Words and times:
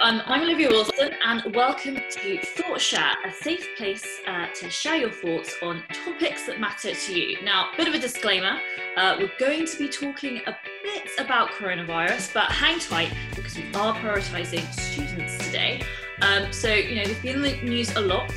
um, 0.00 0.20
I'm 0.26 0.42
Olivia 0.42 0.68
Wilson, 0.68 1.10
and 1.24 1.54
welcome 1.54 1.96
to 2.10 2.38
Thought 2.38 2.82
Share, 2.82 3.14
a 3.24 3.32
safe 3.32 3.66
place 3.78 4.20
uh, 4.26 4.46
to 4.56 4.68
share 4.68 4.96
your 4.96 5.10
thoughts 5.10 5.56
on 5.62 5.82
topics 6.04 6.44
that 6.46 6.60
matter 6.60 6.94
to 6.94 7.18
you. 7.18 7.42
Now, 7.42 7.70
a 7.72 7.76
bit 7.78 7.88
of 7.88 7.94
a 7.94 7.98
disclaimer 7.98 8.60
uh, 8.98 9.16
we're 9.18 9.30
going 9.38 9.66
to 9.66 9.78
be 9.78 9.88
talking 9.88 10.42
a 10.46 10.54
bit 10.82 11.08
about 11.18 11.52
coronavirus, 11.52 12.34
but 12.34 12.52
hang 12.52 12.78
tight 12.78 13.10
because 13.34 13.56
we 13.56 13.64
are 13.74 13.94
prioritising 13.94 14.70
students 14.74 15.38
today. 15.46 15.82
Um, 16.20 16.52
so, 16.52 16.74
you 16.74 16.96
know, 16.96 17.04
there's 17.04 17.22
been 17.22 17.36
in 17.36 17.42
the 17.42 17.62
news 17.62 17.96
a 17.96 18.00
lot 18.00 18.30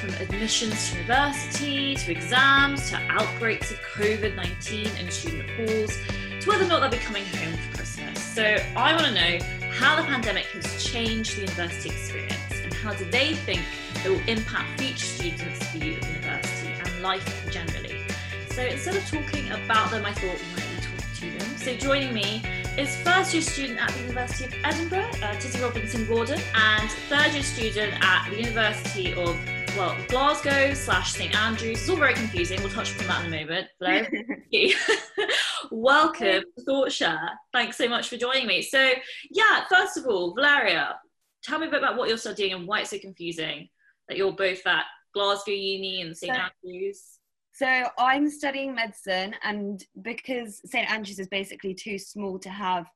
from 0.00 0.10
admissions 0.14 0.90
to 0.90 0.96
university, 0.96 1.94
to 1.94 2.10
exams, 2.10 2.90
to 2.90 2.96
outbreaks 3.08 3.70
of 3.70 3.78
COVID 3.94 4.34
19 4.34 4.88
in 4.96 5.10
student 5.12 5.48
halls, 5.50 5.96
to 6.40 6.48
whether 6.48 6.64
or 6.64 6.68
not 6.68 6.80
they'll 6.80 6.90
be 6.90 6.96
coming 6.98 7.24
home 7.24 7.56
for 7.56 7.76
Christmas. 7.76 8.20
So, 8.20 8.42
I 8.74 8.94
want 8.94 9.06
to 9.06 9.14
know 9.14 9.57
how 9.70 9.96
the 9.96 10.02
pandemic 10.02 10.44
has 10.46 10.84
changed 10.84 11.36
the 11.36 11.40
university 11.42 11.90
experience 11.90 12.52
and 12.62 12.72
how 12.74 12.94
do 12.94 13.04
they 13.06 13.34
think 13.34 13.62
it 14.04 14.08
will 14.08 14.28
impact 14.28 14.80
future 14.80 14.98
students' 14.98 15.66
view 15.72 15.96
of 15.96 16.08
university 16.08 16.72
and 16.84 17.02
life 17.02 17.50
generally. 17.50 17.96
So, 18.50 18.62
instead 18.62 18.96
of 18.96 19.06
talking 19.08 19.50
about 19.50 19.90
them, 19.90 20.04
I 20.04 20.12
thought 20.12 20.38
we 20.38 20.52
might 20.54 20.68
be 20.76 20.82
talking 20.82 21.14
to 21.14 21.38
them. 21.38 21.56
So, 21.56 21.74
joining 21.76 22.12
me 22.12 22.42
is 22.76 22.96
first 23.02 23.34
year 23.34 23.42
student 23.42 23.80
at 23.80 23.90
the 23.90 24.00
University 24.00 24.44
of 24.46 24.54
Edinburgh, 24.64 25.10
uh, 25.22 25.34
Tizzie 25.34 25.60
Robinson 25.60 26.06
Gordon, 26.06 26.40
and 26.54 26.90
third 27.08 27.32
year 27.32 27.42
student 27.42 27.94
at 28.00 28.30
the 28.30 28.36
University 28.36 29.14
of 29.14 29.36
well, 29.76 29.96
Glasgow 30.08 30.74
slash 30.74 31.12
St 31.12 31.34
Andrews. 31.34 31.80
It's 31.80 31.88
all 31.88 31.96
very 31.96 32.14
confusing. 32.14 32.60
We'll 32.60 32.70
touch 32.70 32.94
upon 32.94 33.06
that 33.08 33.24
in 33.24 33.32
a 33.32 33.40
moment. 33.40 33.68
Hello. 33.80 34.04
Welcome 35.70 36.42
to 36.56 36.64
ThoughtShare. 36.64 37.30
Thanks 37.52 37.76
so 37.76 37.88
much 37.88 38.08
for 38.08 38.16
joining 38.16 38.46
me. 38.46 38.62
So, 38.62 38.92
yeah, 39.30 39.64
first 39.68 39.96
of 39.96 40.06
all, 40.06 40.34
Valeria, 40.34 40.96
tell 41.42 41.58
me 41.58 41.66
a 41.66 41.70
bit 41.70 41.78
about 41.78 41.96
what 41.96 42.08
you're 42.08 42.18
studying 42.18 42.52
and 42.54 42.66
why 42.66 42.80
it's 42.80 42.90
so 42.90 42.98
confusing 42.98 43.68
that 44.08 44.16
you're 44.16 44.32
both 44.32 44.66
at 44.66 44.84
Glasgow 45.14 45.52
Uni 45.52 46.02
and 46.02 46.16
St 46.16 46.32
Andrews. 46.32 47.02
So 47.52 47.88
I'm 47.98 48.30
studying 48.30 48.74
medicine, 48.74 49.34
and 49.42 49.84
because 50.02 50.60
St 50.64 50.88
Andrews 50.90 51.18
is 51.18 51.26
basically 51.26 51.74
too 51.74 51.98
small 51.98 52.38
to 52.38 52.50
have 52.50 52.86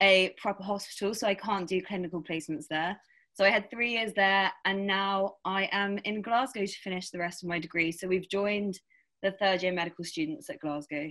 a 0.00 0.32
proper 0.38 0.62
hospital, 0.62 1.12
so 1.12 1.26
I 1.26 1.34
can't 1.34 1.66
do 1.66 1.82
clinical 1.82 2.22
placements 2.22 2.66
there. 2.68 2.96
So 3.34 3.44
I 3.44 3.50
had 3.50 3.70
three 3.70 3.92
years 3.92 4.12
there, 4.14 4.50
and 4.64 4.86
now 4.86 5.36
I 5.44 5.68
am 5.72 5.98
in 6.04 6.20
Glasgow 6.20 6.66
to 6.66 6.80
finish 6.82 7.10
the 7.10 7.18
rest 7.18 7.42
of 7.42 7.48
my 7.48 7.58
degree. 7.58 7.92
So 7.92 8.08
we've 8.08 8.28
joined 8.28 8.78
the 9.22 9.32
third 9.32 9.62
year 9.62 9.72
medical 9.72 10.04
students 10.04 10.50
at 10.50 10.60
Glasgow. 10.60 11.10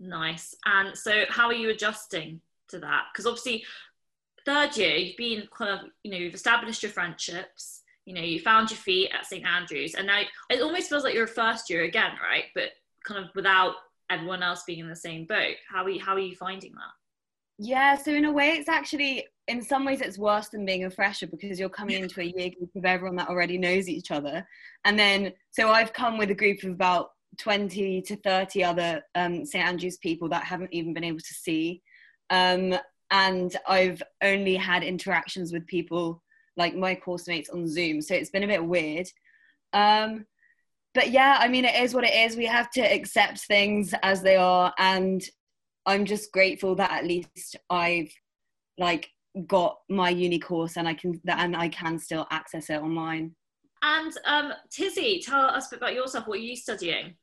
Nice. 0.00 0.54
And 0.64 0.96
so, 0.96 1.24
how 1.28 1.46
are 1.46 1.54
you 1.54 1.70
adjusting 1.70 2.40
to 2.68 2.78
that? 2.80 3.04
Because 3.12 3.26
obviously, 3.26 3.64
third 4.44 4.76
year, 4.76 4.96
you've 4.96 5.16
been 5.16 5.48
kind 5.56 5.70
of, 5.70 5.86
you 6.02 6.10
know, 6.10 6.18
you've 6.18 6.34
established 6.34 6.82
your 6.82 6.92
friendships. 6.92 7.82
You 8.04 8.14
know, 8.14 8.20
you 8.20 8.40
found 8.40 8.70
your 8.70 8.78
feet 8.78 9.10
at 9.14 9.26
St 9.26 9.46
Andrews, 9.46 9.94
and 9.94 10.08
now 10.08 10.22
it 10.50 10.60
almost 10.60 10.88
feels 10.88 11.04
like 11.04 11.14
you're 11.14 11.24
a 11.24 11.28
first 11.28 11.70
year 11.70 11.84
again, 11.84 12.12
right? 12.20 12.46
But 12.54 12.70
kind 13.06 13.24
of 13.24 13.30
without 13.36 13.74
everyone 14.10 14.42
else 14.42 14.64
being 14.66 14.80
in 14.80 14.88
the 14.88 14.96
same 14.96 15.24
boat. 15.24 15.56
How 15.70 15.84
are 15.84 15.90
you, 15.90 16.00
how 16.00 16.14
are 16.14 16.18
you 16.18 16.34
finding 16.34 16.72
that? 16.72 17.01
Yeah, 17.58 17.96
so 17.96 18.12
in 18.12 18.24
a 18.24 18.32
way, 18.32 18.50
it's 18.50 18.68
actually 18.68 19.26
in 19.48 19.62
some 19.62 19.84
ways 19.84 20.00
it's 20.00 20.18
worse 20.18 20.48
than 20.48 20.64
being 20.64 20.84
a 20.84 20.90
fresher 20.90 21.26
because 21.26 21.58
you're 21.58 21.68
coming 21.68 22.02
into 22.02 22.20
a 22.20 22.24
year 22.24 22.50
group 22.50 22.70
of 22.74 22.84
everyone 22.84 23.16
that 23.16 23.28
already 23.28 23.58
knows 23.58 23.88
each 23.88 24.10
other, 24.10 24.46
and 24.84 24.98
then 24.98 25.32
so 25.50 25.70
I've 25.70 25.92
come 25.92 26.18
with 26.18 26.30
a 26.30 26.34
group 26.34 26.62
of 26.62 26.70
about 26.70 27.10
20 27.38 28.02
to 28.02 28.16
30 28.16 28.64
other 28.64 29.02
um, 29.14 29.44
St 29.44 29.64
Andrews 29.64 29.96
people 29.98 30.28
that 30.30 30.42
I 30.42 30.46
haven't 30.46 30.72
even 30.72 30.92
been 30.94 31.04
able 31.04 31.18
to 31.18 31.34
see, 31.34 31.82
um, 32.30 32.74
and 33.10 33.56
I've 33.68 34.02
only 34.22 34.56
had 34.56 34.82
interactions 34.82 35.52
with 35.52 35.66
people 35.66 36.22
like 36.56 36.74
my 36.74 36.94
course 36.94 37.28
mates 37.28 37.50
on 37.50 37.68
Zoom, 37.68 38.00
so 38.00 38.14
it's 38.14 38.30
been 38.30 38.44
a 38.44 38.48
bit 38.48 38.64
weird. 38.64 39.06
Um, 39.72 40.26
but 40.94 41.10
yeah, 41.10 41.38
I 41.40 41.48
mean, 41.48 41.64
it 41.64 41.82
is 41.82 41.94
what 41.94 42.04
it 42.04 42.14
is. 42.14 42.36
We 42.36 42.46
have 42.46 42.70
to 42.72 42.80
accept 42.80 43.40
things 43.40 43.94
as 44.02 44.22
they 44.22 44.36
are, 44.36 44.72
and 44.78 45.22
I'm 45.86 46.04
just 46.04 46.32
grateful 46.32 46.74
that 46.76 46.90
at 46.90 47.06
least 47.06 47.56
I've 47.70 48.12
like 48.78 49.08
got 49.46 49.78
my 49.88 50.10
uni 50.10 50.38
course 50.38 50.76
and 50.76 50.86
I 50.86 50.94
can 50.94 51.20
and 51.26 51.56
I 51.56 51.68
can 51.68 51.98
still 51.98 52.26
access 52.30 52.70
it 52.70 52.80
online. 52.80 53.34
And 53.82 54.12
um, 54.26 54.52
Tizzie, 54.70 55.20
tell 55.24 55.40
us 55.40 55.66
a 55.66 55.70
bit 55.70 55.76
about 55.78 55.94
yourself. 55.94 56.28
What 56.28 56.38
are 56.38 56.42
you 56.42 56.56
studying? 56.56 57.14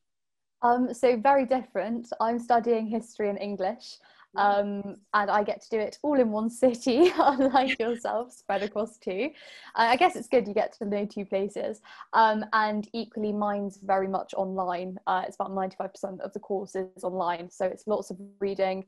Um, 0.62 0.94
so 0.94 1.16
very 1.18 1.46
different. 1.46 2.08
I'm 2.20 2.38
studying 2.38 2.88
history 2.88 3.30
and 3.30 3.40
English, 3.40 3.98
um, 4.36 4.98
and 5.14 5.32
I 5.32 5.44
get 5.44 5.62
to 5.64 5.70
do 5.70 5.80
it 5.80 5.98
all 6.04 6.20
in 6.20 6.32
one 6.32 6.50
city, 6.50 7.12
unlike 7.18 7.80
yourself, 7.80 8.32
spread 8.32 8.64
across 8.64 8.98
two. 8.98 9.32
Uh, 9.76 9.88
I 9.90 9.96
guess 9.96 10.16
it's 10.16 10.28
good 10.28 10.48
you 10.48 10.54
get 10.54 10.74
to 10.74 10.86
know 10.86 11.06
two 11.06 11.26
places. 11.26 11.82
Um, 12.14 12.46
and 12.54 12.88
equally, 12.94 13.34
mine's 13.34 13.78
very 13.78 14.08
much 14.08 14.34
online. 14.36 14.98
Uh, 15.08 15.24
it's 15.28 15.36
about 15.36 15.52
95% 15.52 16.20
of 16.20 16.34
the 16.34 16.40
course 16.40 16.76
is 16.76 17.04
online, 17.04 17.50
so 17.50 17.66
it's 17.66 17.88
lots 17.88 18.12
of 18.12 18.18
reading, 18.40 18.86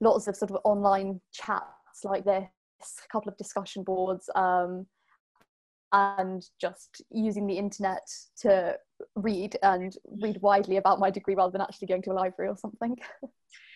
lots 0.00 0.26
of 0.26 0.36
sort 0.36 0.50
of 0.50 0.58
online 0.64 1.20
chats 1.32 2.04
like 2.04 2.24
this, 2.24 2.48
a 2.82 3.08
couple 3.08 3.30
of 3.30 3.36
discussion 3.36 3.82
boards. 3.82 4.28
Um, 4.34 4.86
and 5.92 6.44
just 6.60 7.02
using 7.10 7.46
the 7.46 7.58
internet 7.58 8.06
to 8.40 8.76
read 9.16 9.56
and 9.62 9.96
read 10.20 10.40
widely 10.40 10.76
about 10.76 11.00
my 11.00 11.10
degree 11.10 11.34
rather 11.34 11.52
than 11.52 11.60
actually 11.60 11.88
going 11.88 12.02
to 12.02 12.12
a 12.12 12.14
library 12.14 12.50
or 12.50 12.56
something. 12.56 12.96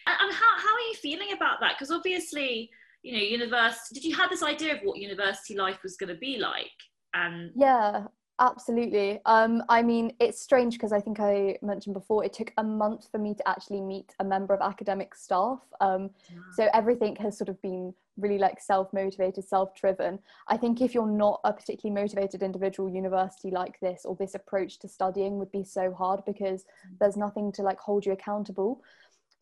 And 0.07 0.33
how, 0.33 0.59
how 0.59 0.75
are 0.75 0.89
you 0.91 0.95
feeling 1.01 1.33
about 1.35 1.61
that? 1.61 1.73
Because 1.79 1.91
obviously, 1.91 2.71
you 3.03 3.13
know, 3.13 3.23
university, 3.23 3.95
did 3.95 4.05
you 4.05 4.15
have 4.17 4.31
this 4.31 4.43
idea 4.43 4.75
of 4.75 4.81
what 4.83 4.99
university 4.99 5.57
life 5.57 5.79
was 5.83 5.97
going 5.97 6.13
to 6.13 6.19
be 6.19 6.39
like? 6.39 6.73
And 7.15 7.53
yeah, 7.57 8.05
absolutely. 8.39 9.21
Um, 9.25 9.63
I 9.69 9.83
mean, 9.83 10.13
it's 10.21 10.43
strange 10.43 10.75
because 10.75 10.93
I 10.93 11.01
think 11.01 11.21
I 11.21 11.57
mentioned 11.63 11.95
before, 11.95 12.25
it 12.25 12.33
took 12.33 12.53
a 12.59 12.63
month 12.63 13.09
for 13.11 13.19
me 13.19 13.35
to 13.35 13.49
actually 13.49 13.81
meet 13.81 14.15
a 14.21 14.25
member 14.25 14.53
of 14.53 14.61
academic 14.61 15.15
staff. 15.15 15.61
Um, 15.81 16.11
yeah. 16.29 16.39
So 16.53 16.69
everything 16.75 17.17
has 17.17 17.39
sort 17.39 17.49
of 17.49 17.61
been 17.63 17.95
really 18.17 18.39
like 18.39 18.61
self-motivated 18.61 19.45
self-driven. 19.45 20.19
I 20.49 20.57
think 20.57 20.81
if 20.81 20.95
you're 20.95 21.07
not 21.07 21.41
a 21.45 21.53
particularly 21.53 22.01
motivated 22.01 22.43
individual 22.43 22.89
university 22.89 23.51
like 23.51 23.79
this 23.81 24.05
or 24.05 24.17
this 24.17 24.35
approach 24.35 24.79
to 24.81 24.89
studying 24.89 25.39
would 25.39 25.51
be 25.51 25.65
so 25.65 25.93
hard 25.93 26.25
because 26.25 26.63
mm. 26.63 26.99
there's 27.01 27.17
nothing 27.17 27.53
to 27.53 27.63
like 27.63 27.79
hold 27.79 28.07
you 28.07 28.13
accountable. 28.13 28.83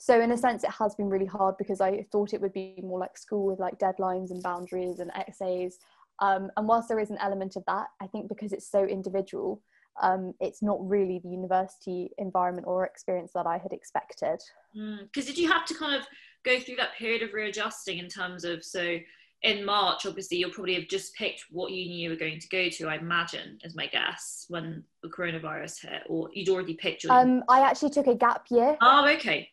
So 0.02 0.20
in 0.20 0.32
a 0.32 0.36
sense 0.36 0.64
it 0.64 0.70
has 0.70 0.96
been 0.96 1.08
really 1.08 1.26
hard 1.26 1.56
because 1.58 1.80
i 1.80 2.04
thought 2.10 2.34
it 2.34 2.40
would 2.40 2.52
be 2.52 2.74
more 2.82 2.98
like 2.98 3.16
school 3.16 3.46
with 3.46 3.60
like 3.60 3.78
deadlines 3.78 4.32
and 4.32 4.42
boundaries 4.42 4.98
and 4.98 5.12
essays 5.14 5.78
um, 6.18 6.50
and 6.56 6.66
whilst 6.66 6.88
there 6.88 6.98
is 6.98 7.10
an 7.10 7.18
element 7.20 7.54
of 7.54 7.64
that 7.66 7.86
i 8.00 8.06
think 8.08 8.28
because 8.28 8.52
it's 8.52 8.68
so 8.68 8.84
individual 8.84 9.62
um, 10.00 10.32
it's 10.40 10.62
not 10.62 10.78
really 10.88 11.20
the 11.22 11.28
university 11.28 12.10
environment 12.18 12.66
or 12.66 12.84
experience 12.84 13.30
that 13.34 13.46
i 13.46 13.58
had 13.58 13.72
expected. 13.72 14.40
Because 14.74 15.24
mm, 15.24 15.26
did 15.26 15.38
you 15.38 15.52
have 15.52 15.66
to 15.66 15.74
kind 15.74 15.94
of 15.94 16.06
go 16.44 16.58
through 16.58 16.76
that 16.76 16.94
period 16.98 17.22
of 17.22 17.32
readjusting 17.32 17.98
in 17.98 18.08
terms 18.08 18.44
of 18.44 18.64
so 18.64 18.98
in 19.42 19.64
March, 19.64 20.06
obviously, 20.06 20.38
you'll 20.38 20.50
probably 20.50 20.74
have 20.74 20.88
just 20.88 21.14
picked 21.14 21.46
what 21.50 21.72
uni 21.72 21.94
you 21.94 22.10
were 22.10 22.16
going 22.16 22.38
to 22.38 22.48
go 22.48 22.68
to, 22.68 22.88
I 22.88 22.96
imagine, 22.96 23.58
is 23.64 23.74
my 23.74 23.86
guess, 23.86 24.46
when 24.48 24.84
the 25.02 25.08
coronavirus 25.08 25.82
hit, 25.82 26.02
or 26.06 26.30
you'd 26.32 26.48
already 26.48 26.74
picked 26.74 27.02
your. 27.02 27.12
Um, 27.12 27.42
I 27.48 27.60
actually 27.60 27.90
took 27.90 28.06
a 28.06 28.14
gap 28.14 28.46
year. 28.50 28.76
Oh, 28.80 29.08
okay. 29.16 29.48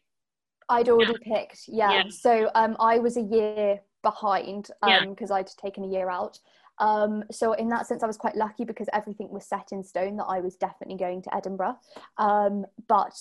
I'd 0.70 0.90
already 0.90 1.16
yeah. 1.26 1.38
picked, 1.38 1.62
yeah. 1.68 1.92
yeah. 1.92 2.04
So 2.10 2.52
um, 2.54 2.78
I 2.80 3.00
was 3.00 3.18
a 3.18 3.22
year 3.22 3.80
behind 4.04 4.70
because 5.08 5.32
um, 5.32 5.38
I'd 5.38 5.50
taken 5.58 5.84
a 5.84 5.88
year 5.88 6.10
out. 6.10 6.38
Um, 6.78 7.24
so 7.32 7.54
in 7.54 7.68
that 7.70 7.88
sense, 7.88 8.04
I 8.04 8.08
was 8.08 8.18
quite 8.18 8.36
lucky 8.36 8.66
because 8.66 8.88
everything 8.94 9.30
was 9.32 9.46
set 9.46 9.70
in 9.72 9.84
stone 9.84 10.18
that 10.18 10.26
I 10.26 10.40
was 10.40 10.56
definitely 10.56 10.98
going 10.98 11.24
to 11.24 11.36
Edinburgh. 11.36 11.78
Um, 12.18 12.66
but 12.88 13.20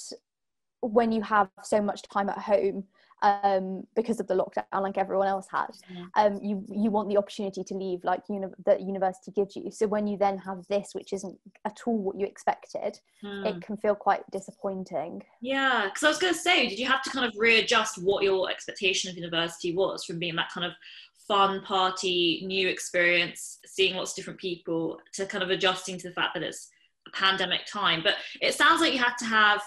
when 0.80 1.10
you 1.10 1.22
have 1.22 1.48
so 1.62 1.80
much 1.80 2.02
time 2.02 2.28
at 2.28 2.38
home, 2.38 2.84
um, 3.22 3.84
because 3.96 4.20
of 4.20 4.26
the 4.26 4.34
lockdown, 4.34 4.82
like 4.82 4.98
everyone 4.98 5.26
else 5.26 5.46
had. 5.50 5.70
Um, 6.14 6.40
you 6.42 6.64
you 6.68 6.90
want 6.90 7.08
the 7.08 7.16
opportunity 7.16 7.64
to 7.64 7.74
leave, 7.74 8.04
like 8.04 8.22
uni- 8.28 8.46
that 8.64 8.81
university 8.81 9.32
gives 9.32 9.56
you. 9.56 9.70
So 9.70 9.87
when 9.87 10.06
you 10.06 10.16
then 10.16 10.38
have 10.38 10.66
this, 10.69 10.90
which 10.93 11.12
isn't 11.12 11.38
at 11.64 11.81
all 11.87 11.98
what 11.98 12.19
you 12.19 12.26
expected, 12.26 13.00
hmm. 13.20 13.44
it 13.44 13.60
can 13.60 13.76
feel 13.76 13.94
quite 13.94 14.22
disappointing. 14.31 15.22
Yeah, 15.40 15.87
because 15.87 16.04
I 16.04 16.08
was 16.08 16.19
going 16.19 16.34
to 16.34 16.38
say, 16.38 16.69
did 16.69 16.78
you 16.78 16.87
have 16.87 17.02
to 17.02 17.10
kind 17.10 17.26
of 17.26 17.34
readjust 17.38 18.02
what 18.02 18.22
your 18.22 18.50
expectation 18.50 19.10
of 19.10 19.16
university 19.16 19.75
was 19.75 20.04
from 20.04 20.19
being 20.19 20.37
that 20.37 20.50
kind 20.52 20.66
of 20.66 20.72
fun 21.26 21.60
party, 21.62 22.43
new 22.46 22.69
experience, 22.69 23.58
seeing 23.66 23.96
lots 23.96 24.12
of 24.12 24.16
different 24.16 24.40
people, 24.40 24.98
to 25.14 25.26
kind 25.26 25.43
of 25.43 25.50
adjusting 25.50 25.98
to 25.98 26.08
the 26.08 26.14
fact 26.14 26.34
that 26.34 26.43
it's 26.43 26.69
a 27.06 27.10
pandemic 27.10 27.66
time? 27.66 28.00
But 28.02 28.14
it 28.40 28.54
sounds 28.54 28.81
like 28.81 28.93
you 28.93 29.00
had 29.00 29.16
to 29.19 29.25
have 29.25 29.62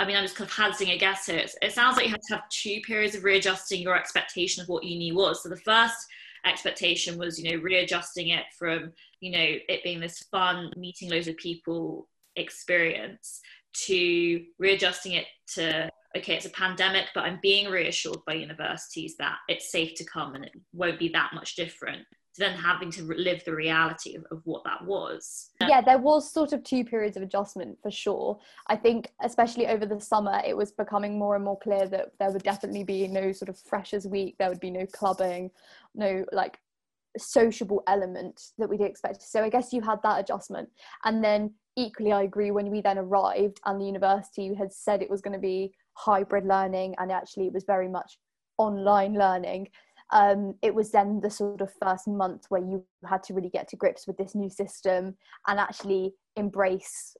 I 0.00 0.06
mean, 0.06 0.16
I'm 0.16 0.24
just 0.24 0.36
kind 0.36 0.48
of 0.48 0.56
hazarding 0.56 0.92
a 0.92 0.98
guess 0.98 1.26
here. 1.26 1.44
It, 1.62 1.72
sounds 1.72 1.96
like 1.96 2.06
you 2.06 2.12
had 2.12 2.22
to 2.28 2.34
have 2.34 2.48
two 2.48 2.80
periods 2.80 3.14
of 3.14 3.24
readjusting 3.24 3.80
your 3.80 3.96
expectation 3.96 4.62
of 4.62 4.68
what 4.68 4.84
uni 4.84 5.12
was. 5.12 5.42
So 5.42 5.48
the 5.48 5.56
first 5.56 6.06
expectation 6.44 7.18
was, 7.18 7.38
you 7.38 7.50
know, 7.50 7.62
readjusting 7.62 8.28
it 8.28 8.44
from, 8.58 8.92
you 9.20 9.30
know, 9.30 9.56
it 9.68 9.84
being 9.84 10.00
this 10.00 10.24
fun, 10.30 10.72
meeting 10.76 11.10
loads 11.10 11.28
of 11.28 11.36
people 11.36 12.08
experience 12.36 13.40
to 13.74 14.44
readjusting 14.58 15.12
it 15.12 15.26
to, 15.54 15.88
okay, 16.16 16.34
it's 16.34 16.46
a 16.46 16.50
pandemic, 16.50 17.06
but 17.14 17.24
I'm 17.24 17.38
being 17.40 17.70
reassured 17.70 18.24
by 18.26 18.34
universities 18.34 19.16
that 19.18 19.36
it's 19.48 19.70
safe 19.70 19.94
to 19.96 20.04
come 20.04 20.34
and 20.34 20.44
it 20.44 20.52
won't 20.72 20.98
be 20.98 21.08
that 21.10 21.30
much 21.34 21.54
different 21.54 22.04
then 22.38 22.54
having 22.54 22.90
to 22.90 23.02
live 23.02 23.44
the 23.44 23.54
reality 23.54 24.16
of, 24.16 24.24
of 24.30 24.40
what 24.44 24.64
that 24.64 24.84
was. 24.84 25.50
Yeah, 25.60 25.80
there 25.80 25.98
was 25.98 26.30
sort 26.30 26.52
of 26.52 26.64
two 26.64 26.84
periods 26.84 27.16
of 27.16 27.22
adjustment 27.22 27.78
for 27.82 27.90
sure. 27.90 28.38
I 28.68 28.76
think, 28.76 29.12
especially 29.22 29.66
over 29.66 29.84
the 29.84 30.00
summer, 30.00 30.40
it 30.46 30.56
was 30.56 30.72
becoming 30.72 31.18
more 31.18 31.34
and 31.36 31.44
more 31.44 31.58
clear 31.58 31.86
that 31.88 32.12
there 32.18 32.30
would 32.30 32.42
definitely 32.42 32.84
be 32.84 33.06
no 33.06 33.32
sort 33.32 33.48
of 33.48 33.58
freshers 33.58 34.06
week, 34.06 34.36
there 34.38 34.48
would 34.48 34.60
be 34.60 34.70
no 34.70 34.86
clubbing, 34.92 35.50
no 35.94 36.24
like 36.32 36.58
sociable 37.18 37.82
element 37.86 38.52
that 38.58 38.68
we'd 38.68 38.80
expect. 38.80 39.22
So 39.22 39.42
I 39.42 39.50
guess 39.50 39.72
you 39.72 39.82
had 39.82 40.02
that 40.02 40.20
adjustment. 40.20 40.68
And 41.04 41.22
then 41.22 41.52
equally, 41.76 42.12
I 42.12 42.22
agree 42.22 42.50
when 42.50 42.70
we 42.70 42.80
then 42.80 42.98
arrived 42.98 43.60
and 43.66 43.80
the 43.80 43.84
university 43.84 44.54
had 44.54 44.72
said 44.72 45.02
it 45.02 45.10
was 45.10 45.20
going 45.20 45.34
to 45.34 45.38
be 45.38 45.74
hybrid 45.94 46.46
learning 46.46 46.94
and 46.98 47.12
actually 47.12 47.46
it 47.46 47.52
was 47.52 47.64
very 47.64 47.88
much 47.88 48.18
online 48.58 49.14
learning. 49.14 49.68
Um, 50.12 50.54
it 50.62 50.74
was 50.74 50.92
then 50.92 51.20
the 51.20 51.30
sort 51.30 51.60
of 51.60 51.72
first 51.82 52.06
month 52.06 52.44
where 52.48 52.60
you 52.60 52.84
had 53.04 53.22
to 53.24 53.34
really 53.34 53.48
get 53.48 53.68
to 53.68 53.76
grips 53.76 54.06
with 54.06 54.18
this 54.18 54.34
new 54.34 54.50
system 54.50 55.16
and 55.48 55.58
actually 55.58 56.12
embrace 56.36 57.16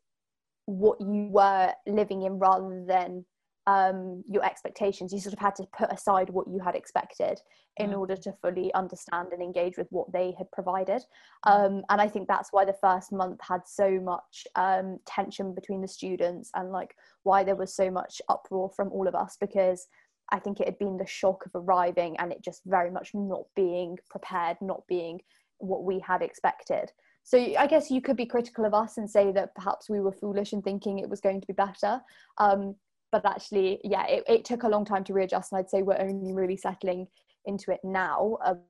what 0.67 1.01
you 1.01 1.29
were 1.31 1.73
living 1.87 2.23
in 2.23 2.39
rather 2.39 2.85
than 2.87 3.25
um, 3.67 4.25
your 4.29 4.45
expectations. 4.45 5.13
You 5.13 5.21
sort 5.21 5.35
of 5.35 5.39
had 5.39 5.55
to 5.57 5.67
put 5.77 5.93
aside 5.93 6.31
what 6.31 6.49
you 6.49 6.59
had 6.59 6.75
expected 6.75 7.41
in 7.79 7.91
mm. 7.91 7.99
order 7.99 8.17
to 8.17 8.33
fully 8.43 8.73
understand 8.75 9.29
and 9.33 9.43
engage 9.43 9.77
with 9.79 9.87
what 9.91 10.13
they 10.13 10.35
had 10.37 10.51
provided. 10.51 11.03
Mm. 11.47 11.67
Um, 11.67 11.85
and 11.89 12.01
I 12.01 12.09
think 12.09 12.29
that's 12.29 12.53
why 12.53 12.65
the 12.65 12.77
first 12.81 13.13
month 13.13 13.41
had 13.43 13.63
so 13.67 14.01
much 14.01 14.47
um, 14.57 14.99
tension 15.07 15.55
between 15.55 15.81
the 15.81 15.89
students 15.89 16.51
and 16.55 16.71
like 16.71 16.95
why 17.23 17.45
there 17.45 17.57
was 17.57 17.75
so 17.75 17.91
much 17.91 18.21
uproar 18.29 18.71
from 18.75 18.91
all 18.91 19.07
of 19.07 19.15
us 19.15 19.37
because 19.41 19.87
I 20.31 20.39
think 20.39 20.61
it 20.61 20.67
had 20.67 20.79
been 20.79 20.97
the 20.97 21.07
shock 21.07 21.45
of 21.47 21.53
arriving 21.55 22.17
and 22.19 22.33
it 22.33 22.43
just 22.43 22.63
very 22.65 22.91
much 22.91 23.11
not 23.15 23.45
being 23.55 23.99
prepared, 24.11 24.57
not 24.61 24.87
being 24.89 25.21
what 25.59 25.85
we 25.85 25.99
had 26.01 26.23
expected. 26.23 26.91
So 27.25 27.39
I 27.39 27.67
guess 27.67 27.91
you 27.91 28.01
could 28.01 28.17
be 28.17 28.27
critical 28.27 28.65
of 28.65 28.75
us 28.75 28.99
and 28.99 29.09
say 29.09 29.31
that 29.33 29.55
perhaps 29.55 29.89
we 29.89 30.01
were 30.01 30.13
foolish 30.13 30.53
in 30.53 30.63
thinking 30.63 30.99
it 30.99 31.09
was 31.09 31.21
going 31.21 31.41
to 31.41 31.47
be 31.47 31.53
better. 31.53 32.01
Um, 32.39 32.75
but 33.13 33.25
actually, 33.27 33.81
yeah, 33.85 34.07
it, 34.07 34.25
it 34.27 34.45
took 34.45 34.63
a 34.63 34.69
long 34.69 34.85
time 34.85 35.05
to 35.05 35.13
readjust, 35.13 35.53
and 35.53 35.59
I'd 35.59 35.71
say 35.71 35.83
we're 35.83 36.01
only 36.01 36.33
really 36.33 36.57
settling 36.57 37.07
into 37.45 37.71
it 37.71 37.81
now. 37.85 38.39
Um, 38.45 38.61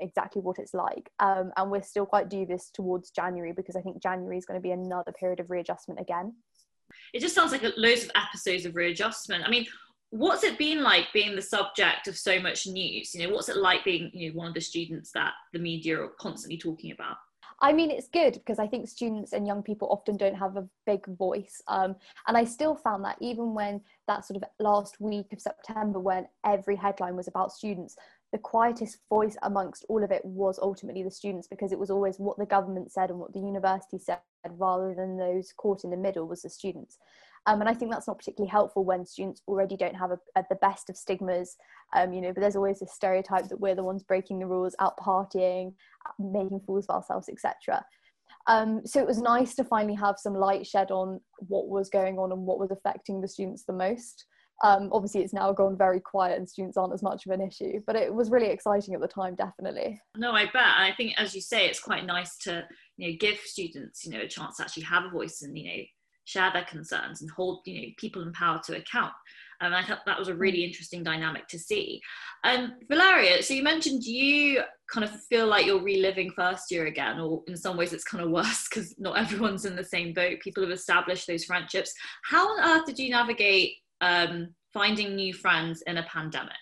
exactly 0.00 0.42
what 0.42 0.58
it's 0.58 0.74
like 0.74 1.10
um, 1.18 1.50
and 1.56 1.70
we're 1.70 1.82
still 1.82 2.04
quite 2.04 2.28
dubious 2.28 2.68
towards 2.74 3.10
january 3.10 3.52
because 3.52 3.74
i 3.74 3.80
think 3.80 4.02
january 4.02 4.36
is 4.36 4.44
going 4.44 4.60
to 4.60 4.62
be 4.62 4.72
another 4.72 5.12
period 5.12 5.40
of 5.40 5.48
readjustment 5.48 5.98
again 5.98 6.34
it 7.14 7.20
just 7.20 7.34
sounds 7.34 7.52
like 7.52 7.62
loads 7.78 8.04
of 8.04 8.10
episodes 8.14 8.66
of 8.66 8.76
readjustment 8.76 9.42
i 9.46 9.48
mean 9.48 9.66
what's 10.12 10.44
it 10.44 10.58
been 10.58 10.82
like 10.82 11.06
being 11.14 11.34
the 11.34 11.40
subject 11.40 12.06
of 12.06 12.18
so 12.18 12.38
much 12.38 12.66
news 12.66 13.14
you 13.14 13.26
know 13.26 13.34
what's 13.34 13.48
it 13.48 13.56
like 13.56 13.82
being 13.82 14.10
you 14.12 14.28
know 14.28 14.36
one 14.36 14.48
of 14.48 14.52
the 14.52 14.60
students 14.60 15.10
that 15.10 15.32
the 15.54 15.58
media 15.58 15.98
are 15.98 16.12
constantly 16.20 16.58
talking 16.58 16.92
about 16.92 17.16
I 17.64 17.72
mean, 17.72 17.92
it's 17.92 18.08
good 18.08 18.34
because 18.34 18.58
I 18.58 18.66
think 18.66 18.88
students 18.88 19.32
and 19.32 19.46
young 19.46 19.62
people 19.62 19.86
often 19.88 20.16
don't 20.16 20.34
have 20.34 20.56
a 20.56 20.68
big 20.84 21.06
voice. 21.16 21.62
Um, 21.68 21.94
and 22.26 22.36
I 22.36 22.42
still 22.42 22.74
found 22.74 23.04
that 23.04 23.18
even 23.20 23.54
when 23.54 23.80
that 24.08 24.24
sort 24.24 24.42
of 24.42 24.48
last 24.58 25.00
week 25.00 25.32
of 25.32 25.40
September, 25.40 26.00
when 26.00 26.26
every 26.44 26.74
headline 26.74 27.14
was 27.14 27.28
about 27.28 27.52
students, 27.52 27.94
the 28.32 28.38
quietest 28.38 28.98
voice 29.08 29.36
amongst 29.42 29.84
all 29.88 30.02
of 30.02 30.10
it 30.10 30.24
was 30.24 30.58
ultimately 30.60 31.04
the 31.04 31.10
students 31.10 31.46
because 31.46 31.70
it 31.70 31.78
was 31.78 31.90
always 31.90 32.18
what 32.18 32.36
the 32.36 32.46
government 32.46 32.90
said 32.90 33.10
and 33.10 33.20
what 33.20 33.32
the 33.32 33.38
university 33.38 33.98
said 33.98 34.18
rather 34.48 34.92
than 34.92 35.16
those 35.16 35.52
caught 35.56 35.84
in 35.84 35.90
the 35.90 35.96
middle 35.96 36.26
was 36.26 36.42
the 36.42 36.50
students. 36.50 36.98
Um, 37.46 37.60
and 37.60 37.68
I 37.68 37.74
think 37.74 37.90
that's 37.90 38.06
not 38.06 38.18
particularly 38.18 38.50
helpful 38.50 38.84
when 38.84 39.04
students 39.04 39.42
already 39.48 39.76
don't 39.76 39.96
have 39.96 40.12
a, 40.12 40.18
a, 40.36 40.44
the 40.48 40.56
best 40.56 40.88
of 40.88 40.96
stigmas, 40.96 41.56
um, 41.94 42.12
you 42.12 42.20
know, 42.20 42.32
but 42.32 42.40
there's 42.40 42.56
always 42.56 42.78
this 42.78 42.94
stereotype 42.94 43.48
that 43.48 43.60
we're 43.60 43.74
the 43.74 43.82
ones 43.82 44.04
breaking 44.04 44.38
the 44.38 44.46
rules, 44.46 44.76
out 44.78 44.96
partying, 44.98 45.74
making 46.18 46.60
fools 46.60 46.86
of 46.88 46.96
ourselves, 46.96 47.28
etc. 47.28 47.84
Um, 48.46 48.82
so 48.84 49.00
it 49.00 49.06
was 49.06 49.20
nice 49.20 49.54
to 49.56 49.64
finally 49.64 49.94
have 49.94 50.18
some 50.18 50.34
light 50.34 50.66
shed 50.66 50.90
on 50.90 51.20
what 51.38 51.68
was 51.68 51.88
going 51.88 52.18
on 52.18 52.32
and 52.32 52.42
what 52.42 52.58
was 52.58 52.70
affecting 52.70 53.20
the 53.20 53.28
students 53.28 53.64
the 53.64 53.72
most. 53.72 54.26
Um, 54.64 54.90
obviously, 54.92 55.22
it's 55.22 55.32
now 55.32 55.52
gone 55.52 55.76
very 55.76 55.98
quiet 55.98 56.38
and 56.38 56.48
students 56.48 56.76
aren't 56.76 56.94
as 56.94 57.02
much 57.02 57.26
of 57.26 57.32
an 57.32 57.40
issue, 57.40 57.80
but 57.84 57.96
it 57.96 58.14
was 58.14 58.30
really 58.30 58.46
exciting 58.46 58.94
at 58.94 59.00
the 59.00 59.08
time, 59.08 59.34
definitely. 59.34 60.00
No, 60.16 60.32
I 60.32 60.44
bet. 60.44 60.76
I 60.76 60.92
think, 60.96 61.14
as 61.18 61.34
you 61.34 61.40
say, 61.40 61.66
it's 61.66 61.80
quite 61.80 62.06
nice 62.06 62.36
to 62.38 62.64
you 62.96 63.10
know 63.10 63.16
give 63.18 63.38
students 63.38 64.04
you 64.04 64.12
know 64.12 64.20
a 64.20 64.28
chance 64.28 64.56
to 64.56 64.62
actually 64.62 64.84
have 64.84 65.04
a 65.04 65.10
voice 65.10 65.42
and 65.42 65.56
you 65.58 65.64
know 65.64 65.82
share 66.24 66.50
their 66.52 66.64
concerns 66.64 67.20
and 67.20 67.30
hold 67.30 67.60
you 67.66 67.80
know 67.80 67.88
people 67.98 68.22
in 68.22 68.32
power 68.32 68.60
to 68.64 68.76
account 68.76 69.12
and 69.62 69.74
I 69.74 69.82
thought 69.82 70.00
that 70.06 70.18
was 70.18 70.28
a 70.28 70.34
really 70.34 70.58
mm. 70.58 70.66
interesting 70.66 71.02
dynamic 71.02 71.46
to 71.48 71.58
see. 71.58 72.02
Um, 72.44 72.74
Valeria, 72.88 73.42
so 73.42 73.54
you 73.54 73.62
mentioned 73.62 74.02
you 74.04 74.62
kind 74.92 75.04
of 75.04 75.22
feel 75.22 75.46
like 75.46 75.64
you're 75.64 75.82
reliving 75.82 76.32
first 76.32 76.70
year 76.70 76.86
again, 76.86 77.20
or 77.20 77.42
in 77.46 77.56
some 77.56 77.76
ways 77.76 77.92
it's 77.92 78.04
kind 78.04 78.22
of 78.24 78.30
worse 78.32 78.68
because 78.68 78.94
not 78.98 79.16
everyone's 79.16 79.64
in 79.64 79.76
the 79.76 79.84
same 79.84 80.12
boat. 80.12 80.40
People 80.40 80.62
have 80.62 80.72
established 80.72 81.26
those 81.26 81.44
friendships. 81.44 81.94
How 82.24 82.48
on 82.48 82.78
earth 82.78 82.86
did 82.86 82.98
you 82.98 83.10
navigate 83.10 83.74
um, 84.00 84.48
finding 84.72 85.14
new 85.14 85.32
friends 85.32 85.82
in 85.86 85.98
a 85.98 86.02
pandemic? 86.04 86.52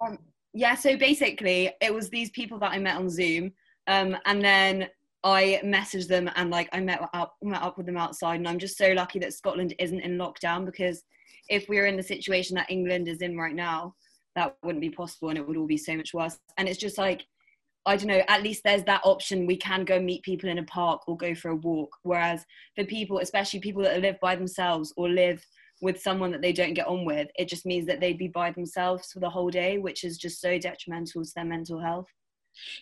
Um, 0.00 0.18
yeah, 0.54 0.76
so 0.76 0.96
basically 0.96 1.72
it 1.80 1.92
was 1.92 2.08
these 2.08 2.30
people 2.30 2.58
that 2.60 2.72
I 2.72 2.78
met 2.78 2.96
on 2.96 3.10
Zoom, 3.10 3.52
um, 3.88 4.16
and 4.24 4.42
then 4.42 4.88
I 5.22 5.60
messaged 5.64 6.08
them 6.08 6.30
and 6.34 6.50
like 6.50 6.68
I 6.72 6.80
met 6.80 7.02
up 7.12 7.36
met 7.42 7.62
up 7.62 7.76
with 7.76 7.86
them 7.86 7.96
outside 7.96 8.36
and 8.36 8.48
I'm 8.48 8.58
just 8.58 8.78
so 8.78 8.92
lucky 8.92 9.18
that 9.18 9.34
Scotland 9.34 9.74
isn't 9.78 10.00
in 10.00 10.16
lockdown 10.16 10.64
because 10.64 11.02
if 11.48 11.68
we 11.68 11.76
were 11.76 11.86
in 11.86 11.96
the 11.96 12.02
situation 12.02 12.54
that 12.56 12.70
England 12.70 13.08
is 13.08 13.20
in 13.20 13.36
right 13.36 13.54
now, 13.54 13.94
that 14.34 14.56
wouldn't 14.62 14.80
be 14.80 14.90
possible 14.90 15.28
and 15.28 15.38
it 15.38 15.46
would 15.46 15.56
all 15.56 15.66
be 15.66 15.76
so 15.76 15.94
much 15.94 16.14
worse. 16.14 16.38
And 16.56 16.68
it's 16.68 16.78
just 16.78 16.96
like 16.96 17.26
I 17.86 17.96
don't 17.96 18.08
know, 18.08 18.22
at 18.28 18.42
least 18.42 18.62
there's 18.62 18.84
that 18.84 19.00
option. 19.04 19.46
We 19.46 19.56
can 19.56 19.84
go 19.84 19.98
meet 19.98 20.22
people 20.22 20.50
in 20.50 20.58
a 20.58 20.64
park 20.64 21.08
or 21.08 21.16
go 21.16 21.34
for 21.34 21.48
a 21.48 21.56
walk. 21.56 21.96
Whereas 22.02 22.44
for 22.76 22.84
people, 22.84 23.18
especially 23.18 23.60
people 23.60 23.82
that 23.82 24.02
live 24.02 24.20
by 24.20 24.36
themselves 24.36 24.92
or 24.96 25.08
live 25.08 25.44
with 25.80 26.00
someone 26.00 26.30
that 26.32 26.42
they 26.42 26.52
don't 26.52 26.74
get 26.74 26.86
on 26.86 27.06
with, 27.06 27.28
it 27.36 27.48
just 27.48 27.64
means 27.64 27.86
that 27.86 27.98
they'd 27.98 28.18
be 28.18 28.28
by 28.28 28.50
themselves 28.50 29.10
for 29.10 29.20
the 29.20 29.30
whole 29.30 29.48
day, 29.48 29.78
which 29.78 30.04
is 30.04 30.18
just 30.18 30.42
so 30.42 30.58
detrimental 30.58 31.24
to 31.24 31.30
their 31.34 31.44
mental 31.46 31.80
health. 31.80 32.06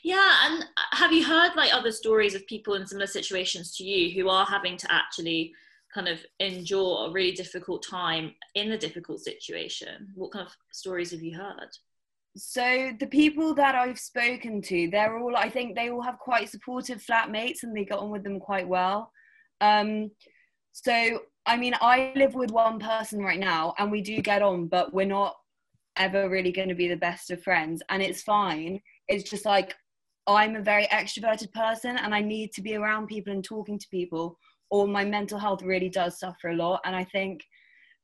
Yeah, 0.03 0.47
and 0.47 0.62
uh, 0.62 0.97
have 0.97 1.12
you 1.12 1.25
heard 1.25 1.53
like 1.56 1.75
other 1.75 1.93
stories 1.93 2.35
of 2.35 2.47
people 2.47 2.75
in 2.75 2.87
similar 2.87 3.06
situations 3.06 3.76
to 3.76 3.85
you 3.85 4.15
who 4.15 4.29
are 4.29 4.47
having 4.47 4.76
to 4.79 4.93
actually 4.93 5.53
kind 5.93 6.09
of 6.09 6.20
endure 6.41 7.06
a 7.06 7.11
really 7.11 7.32
difficult 7.32 7.85
time 7.88 8.35
in 8.55 8.73
a 8.73 8.79
difficult 8.79 9.20
situation? 9.20 10.09
What 10.15 10.32
kind 10.32 10.47
of 10.47 10.53
stories 10.73 11.11
have 11.12 11.23
you 11.23 11.37
heard? 11.37 11.70
So 12.37 12.93
the 13.00 13.06
people 13.06 13.55
that 13.55 13.75
I've 13.75 13.99
spoken 13.99 14.62
to, 14.62 14.88
they're 14.91 15.19
all 15.19 15.37
I 15.37 15.49
think 15.49 15.75
they 15.75 15.91
all 15.91 16.03
have 16.03 16.19
quite 16.19 16.49
supportive 16.49 17.03
flatmates 17.03 17.63
and 17.63 17.77
they 17.77 17.84
get 17.84 17.98
on 17.98 18.10
with 18.10 18.22
them 18.22 18.39
quite 18.39 18.69
well. 18.69 19.13
Um, 19.60 20.10
so 20.72 21.20
I 21.46 21.56
mean, 21.56 21.75
I 21.81 22.13
live 22.15 22.34
with 22.34 22.51
one 22.51 22.79
person 22.79 23.20
right 23.20 23.41
now 23.41 23.75
and 23.79 23.91
we 23.91 24.03
do 24.03 24.20
get 24.20 24.43
on, 24.43 24.67
but 24.69 24.93
we're 24.93 25.06
not 25.06 25.34
ever 25.96 26.29
really 26.29 26.53
going 26.53 26.69
to 26.69 26.75
be 26.75 26.87
the 26.87 26.96
best 26.96 27.31
of 27.31 27.43
friends 27.43 27.82
and 27.89 28.01
it's 28.03 28.22
fine 28.22 28.81
it's 29.08 29.29
just 29.29 29.44
like 29.44 29.74
I'm 30.27 30.56
a 30.56 30.62
very 30.62 30.86
extroverted 30.88 31.53
person 31.53 31.96
and 31.96 32.15
I 32.15 32.20
need 32.20 32.53
to 32.53 32.62
be 32.62 32.77
around 32.77 33.06
people 33.06 33.32
and 33.32 33.43
talking 33.43 33.79
to 33.79 33.88
people, 33.91 34.38
or 34.70 34.86
my 34.86 35.05
mental 35.05 35.38
health 35.38 35.62
really 35.62 35.88
does 35.88 36.19
suffer 36.19 36.48
a 36.48 36.56
lot. 36.56 36.81
And 36.84 36.94
I 36.94 37.05
think 37.05 37.43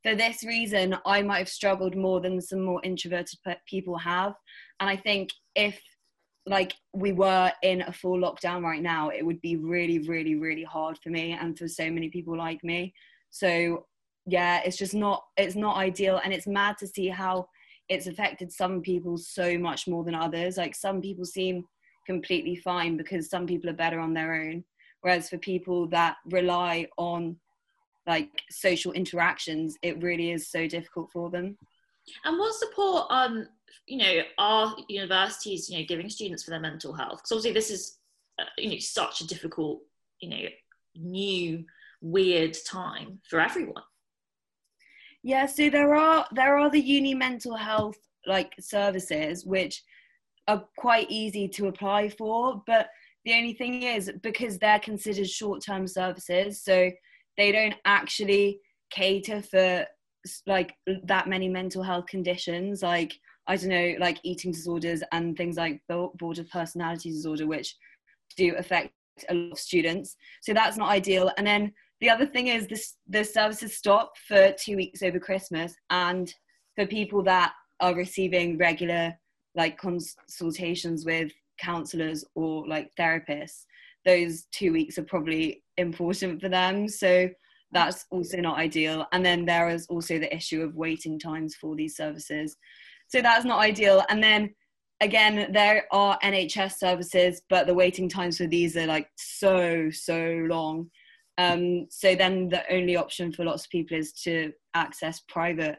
for 0.02 0.14
this 0.14 0.44
reason, 0.44 0.96
I 1.06 1.22
might 1.22 1.38
have 1.38 1.48
struggled 1.48 1.96
more 1.96 2.20
than 2.20 2.40
some 2.40 2.62
more 2.62 2.80
introverted 2.82 3.38
people 3.68 3.98
have. 3.98 4.34
And 4.80 4.88
I 4.88 4.96
think 4.96 5.30
if 5.54 5.80
like 6.46 6.74
we 6.92 7.12
were 7.12 7.50
in 7.62 7.82
a 7.82 7.92
full 7.92 8.18
lockdown 8.18 8.62
right 8.62 8.82
now, 8.82 9.08
it 9.10 9.24
would 9.24 9.40
be 9.40 9.56
really, 9.56 10.00
really, 10.00 10.34
really 10.34 10.64
hard 10.64 10.98
for 11.02 11.08
me 11.10 11.32
and 11.32 11.58
for 11.58 11.68
so 11.68 11.90
many 11.90 12.10
people 12.10 12.36
like 12.36 12.62
me. 12.62 12.92
So 13.30 13.86
yeah, 14.26 14.60
it's 14.64 14.76
just 14.76 14.94
not 14.94 15.22
it's 15.36 15.56
not 15.56 15.76
ideal, 15.76 16.20
and 16.22 16.32
it's 16.32 16.46
mad 16.46 16.76
to 16.78 16.86
see 16.86 17.08
how 17.08 17.48
it's 17.88 18.06
affected 18.06 18.52
some 18.52 18.80
people 18.80 19.16
so 19.16 19.58
much 19.58 19.86
more 19.86 20.04
than 20.04 20.14
others. 20.14 20.56
Like 20.56 20.74
some 20.74 21.00
people 21.00 21.24
seem 21.24 21.64
completely 22.06 22.56
fine 22.56 22.96
because 22.96 23.28
some 23.28 23.46
people 23.46 23.70
are 23.70 23.74
better 23.74 24.00
on 24.00 24.14
their 24.14 24.34
own. 24.34 24.64
Whereas 25.00 25.28
for 25.28 25.38
people 25.38 25.86
that 25.88 26.16
rely 26.26 26.86
on 26.96 27.36
like 28.06 28.30
social 28.50 28.92
interactions, 28.92 29.76
it 29.82 30.02
really 30.02 30.30
is 30.30 30.48
so 30.48 30.66
difficult 30.66 31.10
for 31.12 31.30
them. 31.30 31.56
And 32.24 32.38
what 32.38 32.54
support, 32.54 33.06
um, 33.10 33.46
you 33.86 33.98
know, 33.98 34.22
are 34.38 34.76
universities, 34.88 35.70
you 35.70 35.78
know, 35.78 35.84
giving 35.86 36.08
students 36.08 36.44
for 36.44 36.50
their 36.50 36.60
mental 36.60 36.92
health? 36.92 37.18
Because 37.18 37.32
obviously 37.32 37.52
this 37.52 37.70
is, 37.70 37.98
uh, 38.38 38.44
you 38.58 38.70
know, 38.70 38.78
such 38.78 39.20
a 39.20 39.26
difficult, 39.26 39.80
you 40.20 40.28
know, 40.30 40.48
new, 40.96 41.64
weird 42.00 42.56
time 42.66 43.20
for 43.28 43.40
everyone. 43.40 43.82
Yeah, 45.24 45.46
so 45.46 45.70
there 45.70 45.94
are 45.94 46.26
there 46.32 46.58
are 46.58 46.70
the 46.70 46.80
uni 46.80 47.14
mental 47.14 47.56
health 47.56 47.96
like 48.26 48.52
services 48.60 49.46
which 49.46 49.82
are 50.48 50.62
quite 50.76 51.10
easy 51.10 51.48
to 51.48 51.68
apply 51.68 52.10
for, 52.10 52.62
but 52.66 52.90
the 53.24 53.32
only 53.32 53.54
thing 53.54 53.84
is 53.84 54.12
because 54.22 54.58
they're 54.58 54.78
considered 54.78 55.28
short-term 55.28 55.88
services, 55.88 56.62
so 56.62 56.90
they 57.38 57.52
don't 57.52 57.74
actually 57.86 58.60
cater 58.90 59.40
for 59.40 59.86
like 60.46 60.74
that 61.04 61.26
many 61.26 61.48
mental 61.48 61.82
health 61.82 62.06
conditions. 62.06 62.82
Like 62.82 63.14
I 63.46 63.56
don't 63.56 63.70
know, 63.70 63.94
like 63.98 64.18
eating 64.24 64.52
disorders 64.52 65.02
and 65.12 65.38
things 65.38 65.56
like 65.56 65.80
border 65.88 66.44
personality 66.52 67.10
disorder, 67.10 67.46
which 67.46 67.74
do 68.36 68.54
affect 68.56 68.92
a 69.30 69.34
lot 69.34 69.52
of 69.52 69.58
students. 69.58 70.16
So 70.42 70.52
that's 70.52 70.76
not 70.76 70.90
ideal. 70.90 71.30
And 71.38 71.46
then 71.46 71.72
the 72.00 72.10
other 72.10 72.26
thing 72.26 72.48
is 72.48 72.66
this 72.66 72.96
the 73.08 73.24
services 73.24 73.76
stop 73.76 74.12
for 74.28 74.52
two 74.52 74.76
weeks 74.76 75.02
over 75.02 75.18
Christmas 75.18 75.74
and 75.90 76.32
for 76.74 76.86
people 76.86 77.22
that 77.22 77.52
are 77.80 77.94
receiving 77.94 78.58
regular 78.58 79.14
like 79.54 79.78
consultations 79.78 81.04
with 81.04 81.32
counselors 81.58 82.24
or 82.34 82.66
like 82.66 82.90
therapists, 82.98 83.64
those 84.04 84.46
two 84.52 84.72
weeks 84.72 84.98
are 84.98 85.04
probably 85.04 85.62
important 85.76 86.40
for 86.40 86.48
them. 86.48 86.88
So 86.88 87.28
that's 87.72 88.06
also 88.10 88.38
not 88.38 88.58
ideal. 88.58 89.06
And 89.12 89.24
then 89.24 89.44
there 89.44 89.68
is 89.68 89.86
also 89.86 90.18
the 90.18 90.34
issue 90.34 90.62
of 90.62 90.76
waiting 90.76 91.18
times 91.18 91.54
for 91.54 91.74
these 91.74 91.96
services. 91.96 92.56
So 93.08 93.20
that's 93.20 93.44
not 93.44 93.60
ideal. 93.60 94.04
And 94.08 94.22
then 94.22 94.54
again, 95.00 95.52
there 95.52 95.86
are 95.92 96.18
NHS 96.22 96.74
services, 96.74 97.42
but 97.48 97.66
the 97.66 97.74
waiting 97.74 98.08
times 98.08 98.38
for 98.38 98.46
these 98.46 98.76
are 98.76 98.86
like 98.86 99.08
so, 99.16 99.90
so 99.90 100.46
long. 100.48 100.90
Um, 101.38 101.86
so 101.90 102.14
then 102.14 102.48
the 102.48 102.62
only 102.72 102.96
option 102.96 103.32
for 103.32 103.44
lots 103.44 103.64
of 103.64 103.70
people 103.70 103.96
is 103.96 104.12
to 104.22 104.52
access 104.74 105.20
private 105.20 105.78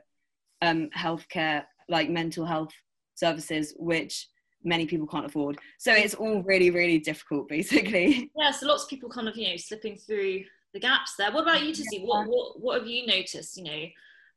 um, 0.61 0.89
healthcare, 0.95 1.63
like 1.89 2.09
mental 2.09 2.45
health 2.45 2.73
services, 3.15 3.73
which 3.77 4.27
many 4.63 4.85
people 4.85 5.07
can't 5.07 5.25
afford. 5.25 5.57
So 5.77 5.93
it's 5.93 6.13
all 6.13 6.41
really, 6.43 6.71
really 6.71 6.99
difficult, 6.99 7.47
basically. 7.49 8.31
Yeah, 8.37 8.51
so 8.51 8.67
lots 8.67 8.83
of 8.83 8.89
people 8.89 9.09
kind 9.09 9.27
of, 9.27 9.37
you 9.37 9.49
know, 9.49 9.57
slipping 9.57 9.97
through 9.97 10.43
the 10.73 10.79
gaps 10.79 11.13
there. 11.17 11.31
What 11.31 11.43
about 11.43 11.63
you, 11.63 11.73
Tizzie? 11.73 12.03
What, 12.03 12.27
what, 12.27 12.59
what 12.59 12.79
have 12.79 12.87
you 12.87 13.05
noticed, 13.05 13.57
you 13.57 13.63
know? 13.63 13.85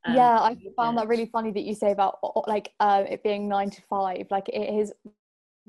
Um, 0.05 0.15
yeah, 0.15 0.39
I 0.39 0.55
found 0.77 0.97
that 0.97 1.09
really 1.09 1.25
funny 1.25 1.51
that 1.51 1.63
you 1.63 1.75
say 1.75 1.91
about 1.91 2.19
like 2.47 2.71
uh, 2.79 3.03
it 3.09 3.21
being 3.21 3.49
nine 3.49 3.69
to 3.69 3.81
five. 3.89 4.27
Like 4.31 4.47
it 4.47 4.73
is 4.79 4.93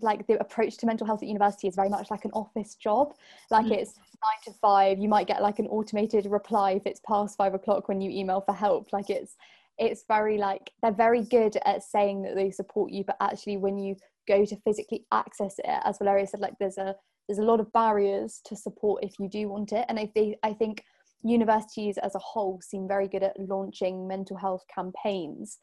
like 0.02 0.26
the 0.26 0.38
approach 0.40 0.76
to 0.78 0.87
mental 0.87 1.07
health 1.07 1.23
at 1.23 1.28
university 1.28 1.69
is 1.69 1.76
very 1.76 1.88
much 1.88 2.11
like 2.11 2.25
an 2.25 2.30
office 2.33 2.75
job. 2.75 3.14
Like 3.50 3.66
mm. 3.66 3.73
it's 3.73 3.97
nine 3.97 4.52
to 4.52 4.59
five 4.61 4.99
you 4.99 5.09
might 5.09 5.26
get 5.26 5.42
like 5.42 5.59
an 5.59 5.66
automated 5.69 6.26
reply 6.26 6.73
if 6.73 6.87
it's 6.87 7.00
past 7.07 7.37
five 7.37 7.54
o'clock 7.54 7.88
when 7.88 8.00
you 8.00 8.11
email 8.11 8.40
for 8.40 8.54
help. 8.54 8.92
Like 8.92 9.11
it's 9.11 9.37
it's 9.80 10.04
very 10.07 10.37
like 10.37 10.71
they're 10.83 10.92
very 10.92 11.25
good 11.25 11.57
at 11.64 11.83
saying 11.83 12.23
that 12.23 12.37
they 12.37 12.50
support 12.50 12.92
you 12.92 13.02
but 13.02 13.16
actually 13.21 13.57
when 13.57 13.78
you 13.78 13.97
go 14.28 14.45
to 14.45 14.54
physically 14.57 15.07
access 15.11 15.59
it 15.59 15.80
as 15.85 15.99
valeria 15.99 16.26
said 16.26 16.38
like 16.38 16.52
there's 16.61 16.76
a 16.76 16.95
there's 17.26 17.38
a 17.38 17.45
lot 17.45 17.61
of 17.61 17.73
barriers 17.73 18.40
to 18.45 18.54
support 18.54 19.02
if 19.02 19.19
you 19.19 19.28
do 19.28 19.49
want 19.49 19.73
it. 19.73 19.87
And 19.88 19.99
i 19.99 20.07
think 20.07 20.37
i 20.42 20.52
think 20.52 20.85
universities 21.23 21.99
as 21.99 22.14
a 22.14 22.19
whole 22.19 22.61
seem 22.62 22.87
very 22.87 23.09
good 23.09 23.23
at 23.23 23.38
launching 23.38 24.07
mental 24.07 24.37
health 24.37 24.64
campaigns 24.73 25.59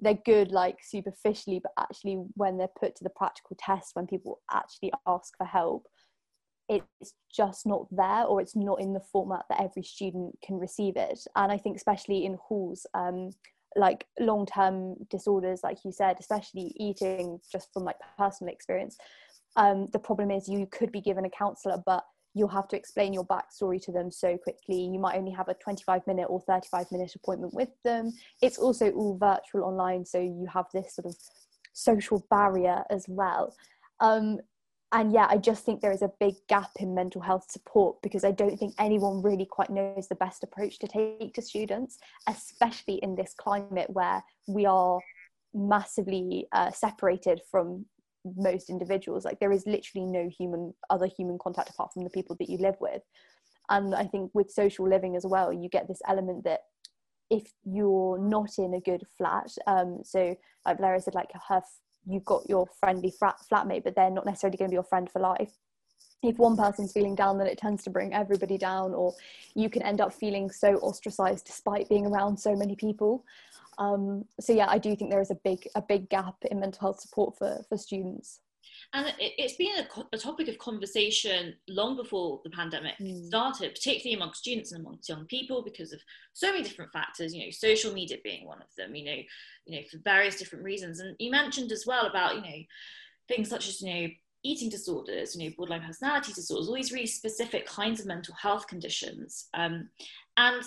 they're 0.00 0.18
good 0.24 0.50
like 0.50 0.78
superficially 0.82 1.60
but 1.62 1.72
actually 1.78 2.22
when 2.34 2.58
they're 2.58 2.68
put 2.78 2.94
to 2.96 3.04
the 3.04 3.10
practical 3.10 3.56
test 3.58 3.90
when 3.94 4.06
people 4.06 4.40
actually 4.52 4.92
ask 5.06 5.36
for 5.36 5.46
help 5.46 5.86
it's 6.68 7.14
just 7.32 7.66
not 7.66 7.86
there 7.90 8.24
or 8.24 8.40
it's 8.40 8.56
not 8.56 8.80
in 8.80 8.92
the 8.92 9.00
format 9.12 9.44
that 9.48 9.62
every 9.62 9.84
student 9.84 10.36
can 10.44 10.58
receive 10.58 10.96
it. 10.96 11.20
And 11.36 11.52
i 11.52 11.58
think 11.58 11.76
especially 11.76 12.24
in 12.24 12.38
halls 12.42 12.86
um, 12.94 13.30
like 13.76 14.06
long-term 14.18 14.96
disorders 15.10 15.60
like 15.62 15.78
you 15.84 15.92
said 15.92 16.16
especially 16.18 16.74
eating 16.76 17.38
just 17.52 17.72
from 17.72 17.84
like 17.84 17.96
personal 18.18 18.52
experience 18.52 18.96
um, 19.56 19.88
the 19.92 19.98
problem 19.98 20.30
is 20.30 20.48
you 20.48 20.66
could 20.70 20.92
be 20.92 21.00
given 21.00 21.24
a 21.24 21.30
counselor 21.30 21.82
but 21.84 22.04
you'll 22.36 22.48
have 22.48 22.68
to 22.68 22.76
explain 22.76 23.14
your 23.14 23.24
backstory 23.24 23.82
to 23.82 23.90
them 23.90 24.10
so 24.10 24.36
quickly. 24.36 24.78
You 24.78 24.98
might 24.98 25.16
only 25.16 25.30
have 25.32 25.48
a 25.48 25.54
25 25.54 26.06
minute 26.06 26.26
or 26.28 26.42
35 26.42 26.92
minute 26.92 27.14
appointment 27.14 27.54
with 27.54 27.70
them. 27.82 28.12
It's 28.42 28.58
also 28.58 28.90
all 28.90 29.16
virtual 29.16 29.64
online, 29.64 30.04
so 30.04 30.20
you 30.20 30.46
have 30.52 30.66
this 30.74 30.94
sort 30.94 31.06
of 31.06 31.16
social 31.72 32.26
barrier 32.28 32.84
as 32.90 33.06
well. 33.08 33.56
Um, 34.00 34.40
and 34.92 35.12
yeah, 35.12 35.26
I 35.30 35.38
just 35.38 35.64
think 35.64 35.80
there 35.80 35.92
is 35.92 36.02
a 36.02 36.12
big 36.20 36.34
gap 36.46 36.70
in 36.78 36.94
mental 36.94 37.22
health 37.22 37.50
support 37.50 38.02
because 38.02 38.22
I 38.22 38.32
don't 38.32 38.58
think 38.58 38.74
anyone 38.78 39.22
really 39.22 39.46
quite 39.46 39.70
knows 39.70 40.06
the 40.06 40.14
best 40.14 40.44
approach 40.44 40.78
to 40.80 40.86
take 40.86 41.32
to 41.34 41.42
students, 41.42 41.98
especially 42.28 42.96
in 42.96 43.14
this 43.14 43.32
climate 43.34 43.88
where 43.88 44.22
we 44.46 44.66
are 44.66 45.00
massively 45.54 46.48
uh, 46.52 46.70
separated 46.70 47.40
from 47.50 47.86
most 48.36 48.70
individuals 48.70 49.24
like 49.24 49.38
there 49.40 49.52
is 49.52 49.66
literally 49.66 50.06
no 50.06 50.28
human 50.28 50.74
other 50.90 51.06
human 51.06 51.38
contact 51.38 51.70
apart 51.70 51.92
from 51.92 52.04
the 52.04 52.10
people 52.10 52.36
that 52.38 52.50
you 52.50 52.58
live 52.58 52.76
with. 52.80 53.02
And 53.68 53.94
i 53.94 54.04
think 54.04 54.30
with 54.34 54.50
social 54.50 54.88
living 54.88 55.16
as 55.16 55.26
well 55.26 55.52
you 55.52 55.68
get 55.68 55.88
this 55.88 56.00
element 56.08 56.44
that 56.44 56.60
if 57.30 57.52
you're 57.64 58.18
not 58.18 58.58
in 58.58 58.74
a 58.74 58.80
good 58.80 59.04
flat 59.18 59.50
um 59.66 60.00
so 60.04 60.36
like 60.64 60.76
Valeria 60.76 61.00
said 61.00 61.14
like 61.14 61.30
her 61.48 61.60
you've 62.06 62.24
got 62.24 62.48
your 62.48 62.66
friendly 62.80 63.10
flat 63.10 63.36
flatmate 63.50 63.84
but 63.84 63.94
they're 63.96 64.10
not 64.10 64.26
necessarily 64.26 64.56
going 64.56 64.68
to 64.68 64.72
be 64.72 64.76
your 64.76 64.84
friend 64.84 65.10
for 65.10 65.20
life. 65.20 65.52
If 66.22 66.38
one 66.38 66.56
person's 66.56 66.92
feeling 66.92 67.14
down 67.14 67.38
then 67.38 67.46
it 67.46 67.58
tends 67.58 67.82
to 67.84 67.90
bring 67.90 68.14
everybody 68.14 68.58
down 68.58 68.94
or 68.94 69.14
you 69.54 69.68
can 69.68 69.82
end 69.82 70.00
up 70.00 70.12
feeling 70.12 70.50
so 70.50 70.76
ostracized 70.76 71.46
despite 71.46 71.88
being 71.88 72.06
around 72.06 72.38
so 72.38 72.54
many 72.54 72.76
people 72.76 73.24
um, 73.78 74.24
so 74.40 74.52
yeah 74.52 74.66
i 74.68 74.78
do 74.78 74.94
think 74.96 75.10
there 75.10 75.20
is 75.20 75.30
a 75.30 75.38
big 75.44 75.68
a 75.74 75.82
big 75.82 76.08
gap 76.08 76.36
in 76.50 76.60
mental 76.60 76.80
health 76.80 77.00
support 77.00 77.36
for 77.36 77.64
for 77.68 77.76
students 77.76 78.40
and 78.92 79.12
it, 79.18 79.40
has 79.40 79.54
been 79.54 79.72
a, 79.78 80.16
a, 80.16 80.18
topic 80.18 80.48
of 80.48 80.58
conversation 80.58 81.54
long 81.68 81.96
before 81.96 82.40
the 82.44 82.50
pandemic 82.50 82.94
mm. 83.00 83.26
started 83.26 83.74
particularly 83.74 84.14
amongst 84.14 84.40
students 84.40 84.72
and 84.72 84.84
amongst 84.84 85.08
young 85.08 85.24
people 85.26 85.62
because 85.62 85.92
of 85.92 86.00
so 86.32 86.50
many 86.50 86.62
different 86.62 86.92
factors 86.92 87.34
you 87.34 87.44
know 87.44 87.50
social 87.50 87.92
media 87.92 88.16
being 88.24 88.46
one 88.46 88.60
of 88.60 88.68
them 88.76 88.94
you 88.94 89.04
know 89.04 89.16
you 89.66 89.76
know 89.76 89.82
for 89.90 89.98
various 90.04 90.36
different 90.36 90.64
reasons 90.64 91.00
and 91.00 91.16
you 91.18 91.30
mentioned 91.30 91.72
as 91.72 91.84
well 91.86 92.06
about 92.06 92.34
you 92.34 92.42
know 92.42 92.62
things 93.28 93.48
such 93.48 93.68
as 93.68 93.80
you 93.80 93.92
know 93.92 94.08
eating 94.46 94.68
disorders, 94.68 95.34
you 95.34 95.44
know, 95.44 95.54
borderline 95.56 95.86
personality 95.86 96.32
disorders, 96.32 96.68
all 96.68 96.74
these 96.74 96.92
really 96.92 97.06
specific 97.06 97.66
kinds 97.66 98.00
of 98.00 98.06
mental 98.06 98.34
health 98.34 98.66
conditions. 98.66 99.48
Um, 99.54 99.88
and 100.36 100.62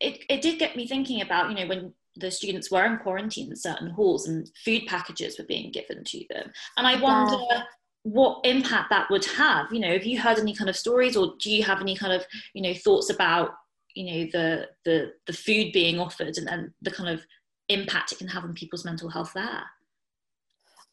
it, 0.00 0.24
it 0.28 0.42
did 0.42 0.58
get 0.58 0.76
me 0.76 0.86
thinking 0.86 1.20
about, 1.20 1.50
you 1.50 1.56
know, 1.56 1.66
when 1.66 1.92
the 2.16 2.30
students 2.30 2.70
were 2.70 2.84
in 2.84 2.98
quarantine 2.98 3.50
in 3.50 3.56
certain 3.56 3.90
halls 3.90 4.26
and 4.26 4.50
food 4.64 4.82
packages 4.86 5.38
were 5.38 5.44
being 5.44 5.70
given 5.70 6.02
to 6.04 6.24
them. 6.30 6.50
And 6.76 6.86
I 6.86 7.00
wonder 7.00 7.36
yeah. 7.50 7.62
what 8.02 8.44
impact 8.44 8.90
that 8.90 9.10
would 9.10 9.24
have. 9.24 9.72
You 9.72 9.80
know, 9.80 9.92
have 9.92 10.04
you 10.06 10.20
heard 10.20 10.38
any 10.38 10.54
kind 10.54 10.70
of 10.70 10.76
stories 10.76 11.16
or 11.16 11.34
do 11.40 11.50
you 11.50 11.62
have 11.62 11.80
any 11.80 11.96
kind 11.96 12.12
of, 12.12 12.24
you 12.54 12.62
know, 12.62 12.74
thoughts 12.74 13.10
about, 13.10 13.50
you 13.94 14.04
know, 14.04 14.28
the 14.32 14.68
the 14.84 15.12
the 15.26 15.32
food 15.32 15.72
being 15.72 15.98
offered 16.00 16.36
and, 16.38 16.48
and 16.48 16.70
the 16.82 16.90
kind 16.90 17.08
of 17.08 17.24
impact 17.68 18.12
it 18.12 18.18
can 18.18 18.28
have 18.28 18.44
on 18.44 18.54
people's 18.54 18.84
mental 18.84 19.08
health 19.08 19.32
there? 19.34 19.64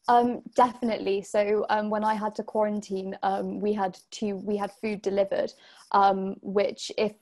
Um, 0.08 0.42
definitely. 0.56 1.22
So 1.22 1.66
um, 1.70 1.90
when 1.90 2.04
I 2.04 2.14
had 2.14 2.36
to 2.36 2.44
quarantine, 2.44 3.18
um, 3.24 3.62
we 3.62 3.74
had 3.74 3.98
to 4.12 4.36
we 4.36 4.58
had 4.58 4.72
food 4.82 5.02
delivered, 5.02 5.54
um, 5.92 6.36
which 6.42 6.92
if 6.98 7.14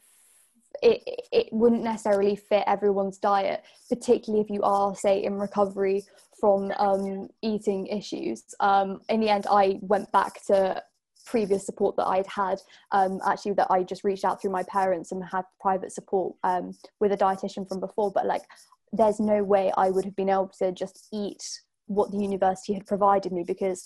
it, 0.81 1.27
it 1.31 1.47
wouldn't 1.51 1.83
necessarily 1.83 2.35
fit 2.35 2.63
everyone's 2.67 3.17
diet, 3.17 3.63
particularly 3.89 4.43
if 4.43 4.49
you 4.49 4.61
are, 4.63 4.95
say, 4.95 5.23
in 5.23 5.35
recovery 5.35 6.03
from 6.39 6.71
um, 6.77 7.29
eating 7.41 7.87
issues. 7.87 8.43
Um, 8.59 9.01
in 9.09 9.19
the 9.19 9.29
end, 9.29 9.45
I 9.49 9.77
went 9.81 10.11
back 10.11 10.43
to 10.47 10.83
previous 11.25 11.65
support 11.65 11.95
that 11.97 12.07
I'd 12.07 12.27
had, 12.27 12.59
um, 12.91 13.19
actually, 13.25 13.53
that 13.53 13.67
I 13.69 13.83
just 13.83 14.03
reached 14.03 14.25
out 14.25 14.41
through 14.41 14.51
my 14.51 14.63
parents 14.63 15.11
and 15.11 15.23
had 15.23 15.45
private 15.59 15.91
support 15.91 16.35
um, 16.43 16.75
with 16.99 17.11
a 17.11 17.17
dietitian 17.17 17.67
from 17.67 17.79
before. 17.79 18.11
But 18.11 18.25
like, 18.25 18.43
there's 18.91 19.19
no 19.19 19.43
way 19.43 19.71
I 19.77 19.91
would 19.91 20.05
have 20.05 20.15
been 20.15 20.29
able 20.29 20.51
to 20.59 20.71
just 20.71 21.07
eat 21.13 21.43
what 21.85 22.11
the 22.11 22.17
university 22.17 22.73
had 22.73 22.87
provided 22.87 23.31
me 23.31 23.43
because 23.45 23.85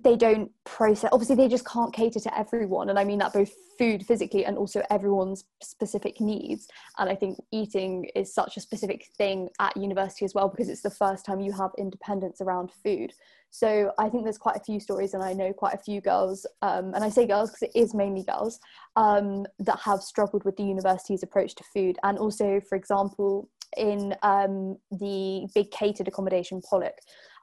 they 0.00 0.16
don't 0.16 0.50
process 0.64 1.10
obviously 1.12 1.36
they 1.36 1.48
just 1.48 1.66
can't 1.66 1.92
cater 1.92 2.18
to 2.18 2.38
everyone 2.38 2.88
and 2.88 2.98
i 2.98 3.04
mean 3.04 3.18
that 3.18 3.32
both 3.32 3.52
food 3.78 4.04
physically 4.06 4.44
and 4.44 4.56
also 4.56 4.82
everyone's 4.90 5.44
specific 5.62 6.18
needs 6.20 6.66
and 6.98 7.10
i 7.10 7.14
think 7.14 7.38
eating 7.50 8.06
is 8.14 8.32
such 8.32 8.56
a 8.56 8.60
specific 8.60 9.06
thing 9.18 9.48
at 9.60 9.76
university 9.76 10.24
as 10.24 10.34
well 10.34 10.48
because 10.48 10.70
it's 10.70 10.82
the 10.82 10.90
first 10.90 11.26
time 11.26 11.40
you 11.40 11.52
have 11.52 11.70
independence 11.78 12.40
around 12.40 12.70
food. 12.82 13.12
So 13.50 13.92
i 13.98 14.08
think 14.08 14.24
there's 14.24 14.38
quite 14.38 14.56
a 14.56 14.64
few 14.64 14.80
stories 14.80 15.12
and 15.12 15.22
i 15.22 15.34
know 15.34 15.52
quite 15.52 15.74
a 15.74 15.78
few 15.78 16.00
girls 16.00 16.46
um, 16.62 16.94
and 16.94 17.04
i 17.04 17.10
say 17.10 17.26
girls 17.26 17.50
because 17.50 17.68
it 17.68 17.78
is 17.78 17.92
mainly 17.92 18.22
girls 18.22 18.60
um, 18.96 19.44
that 19.58 19.78
have 19.80 20.00
struggled 20.00 20.44
with 20.44 20.56
the 20.56 20.62
university's 20.62 21.22
approach 21.22 21.54
to 21.56 21.64
food. 21.64 21.98
And 22.02 22.18
also 22.18 22.60
for 22.66 22.76
example 22.76 23.50
in 23.76 24.14
um, 24.22 24.76
the 24.90 25.46
big 25.54 25.70
catered 25.70 26.08
accommodation 26.08 26.60
Pollock, 26.60 26.98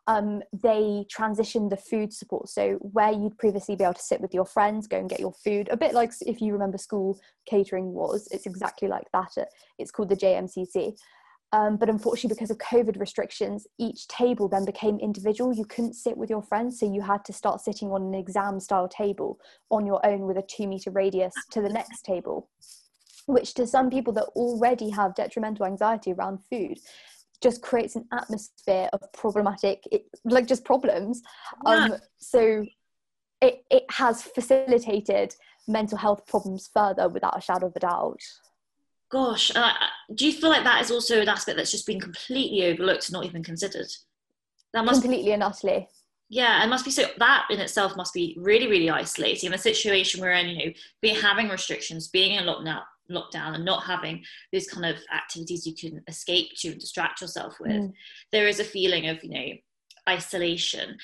um, 0.09 0.41
they 0.51 1.05
transitioned 1.15 1.69
the 1.69 1.77
food 1.77 2.11
support. 2.11 2.49
So 2.49 2.73
where 2.81 3.11
you'd 3.11 3.37
previously 3.37 3.75
be 3.75 3.83
able 3.83 3.93
to 3.93 4.01
sit 4.01 4.19
with 4.19 4.33
your 4.33 4.43
friends, 4.43 4.87
go 4.87 4.97
and 4.97 5.07
get 5.07 5.19
your 5.19 5.33
food, 5.33 5.69
a 5.71 5.77
bit 5.77 5.93
like 5.93 6.11
if 6.25 6.41
you 6.41 6.51
remember 6.51 6.79
school 6.79 7.19
catering 7.45 7.93
was, 7.93 8.27
it's 8.31 8.47
exactly 8.47 8.87
like 8.87 9.05
that. 9.13 9.37
It's 9.77 9.91
called 9.91 10.09
the 10.09 10.15
JMCC. 10.15 10.97
Um, 11.51 11.77
but 11.77 11.89
unfortunately, 11.89 12.35
because 12.35 12.49
of 12.49 12.57
COVID 12.57 12.99
restrictions, 12.99 13.67
each 13.77 14.07
table 14.07 14.47
then 14.47 14.65
became 14.65 14.99
individual. 14.99 15.53
You 15.53 15.65
couldn't 15.65 15.93
sit 15.93 16.17
with 16.17 16.29
your 16.29 16.41
friends, 16.41 16.79
so 16.79 16.91
you 16.91 17.01
had 17.01 17.23
to 17.25 17.33
start 17.33 17.61
sitting 17.61 17.91
on 17.91 18.01
an 18.01 18.15
exam 18.15 18.59
style 18.59 18.87
table 18.87 19.39
on 19.69 19.85
your 19.85 20.03
own 20.03 20.21
with 20.21 20.37
a 20.37 20.43
two 20.43 20.67
meter 20.67 20.89
radius 20.89 21.33
to 21.51 21.61
the 21.61 21.69
next 21.69 22.01
table 22.01 22.49
which 23.29 23.53
to 23.53 23.67
some 23.67 23.91
people 23.91 24.11
that 24.11 24.25
already 24.35 24.89
have 24.89 25.13
detrimental 25.13 25.65
anxiety 25.65 26.11
around 26.13 26.39
food 26.49 26.79
just 27.41 27.62
creates 27.62 27.96
an 27.96 28.05
atmosphere 28.12 28.89
of 28.93 29.01
problematic 29.13 29.88
it, 29.91 30.05
like 30.25 30.48
just 30.48 30.65
problems. 30.65 31.22
Yeah. 31.65 31.86
um 31.86 31.96
so 32.17 32.65
it, 33.41 33.63
it 33.69 33.86
has 33.91 34.24
facilitated 34.24 35.34
mental 35.67 35.98
health 35.98 36.25
problems 36.25 36.69
further 36.74 37.08
without 37.08 37.38
a 37.38 37.41
shadow 37.41 37.67
of 37.67 37.75
a 37.75 37.79
doubt. 37.79 38.19
Gosh 39.10 39.55
uh, 39.55 39.74
do 40.13 40.25
you 40.25 40.34
feel 40.34 40.50
like 40.50 40.63
that 40.63 40.81
is 40.81 40.91
also 40.91 41.22
an 41.22 41.29
aspect 41.29 41.58
that's 41.58 41.72
just 41.72 41.88
been 41.88 42.00
completely 42.00 42.65
overlooked 42.65 43.08
and 43.08 43.13
not 43.13 43.25
even 43.25 43.43
considered? 43.43 43.88
That 44.74 44.86
must 44.86 45.01
completely 45.01 45.31
and 45.31 45.43
utterly. 45.43 45.88
Yeah 46.27 46.63
it 46.63 46.67
must 46.67 46.86
be 46.86 46.91
so 46.91 47.05
that 47.17 47.48
in 47.50 47.60
itself 47.60 47.96
must 47.96 48.13
be 48.13 48.38
really 48.39 48.67
really 48.67 48.89
isolating. 48.89 49.48
In 49.48 49.53
a 49.53 49.58
situation 49.58 50.22
where 50.22 50.39
you 50.39 50.58
know 50.58 50.74
be 51.01 51.10
having 51.10 51.50
restrictions 51.50 52.10
being 52.10 52.36
in 52.36 52.43
lockdown 52.43 52.84
lockdown 53.09 53.55
and 53.55 53.65
not 53.65 53.83
having 53.83 54.23
those 54.51 54.67
kind 54.67 54.85
of 54.85 55.01
activities 55.13 55.65
you 55.65 55.75
can 55.75 56.01
escape 56.07 56.49
to 56.57 56.69
and 56.69 56.79
distract 56.79 57.21
yourself 57.21 57.55
with 57.59 57.71
mm. 57.71 57.93
there 58.31 58.47
is 58.47 58.59
a 58.59 58.63
feeling 58.63 59.07
of 59.07 59.23
you 59.23 59.29
know 59.29 59.47
isolation. 60.07 60.97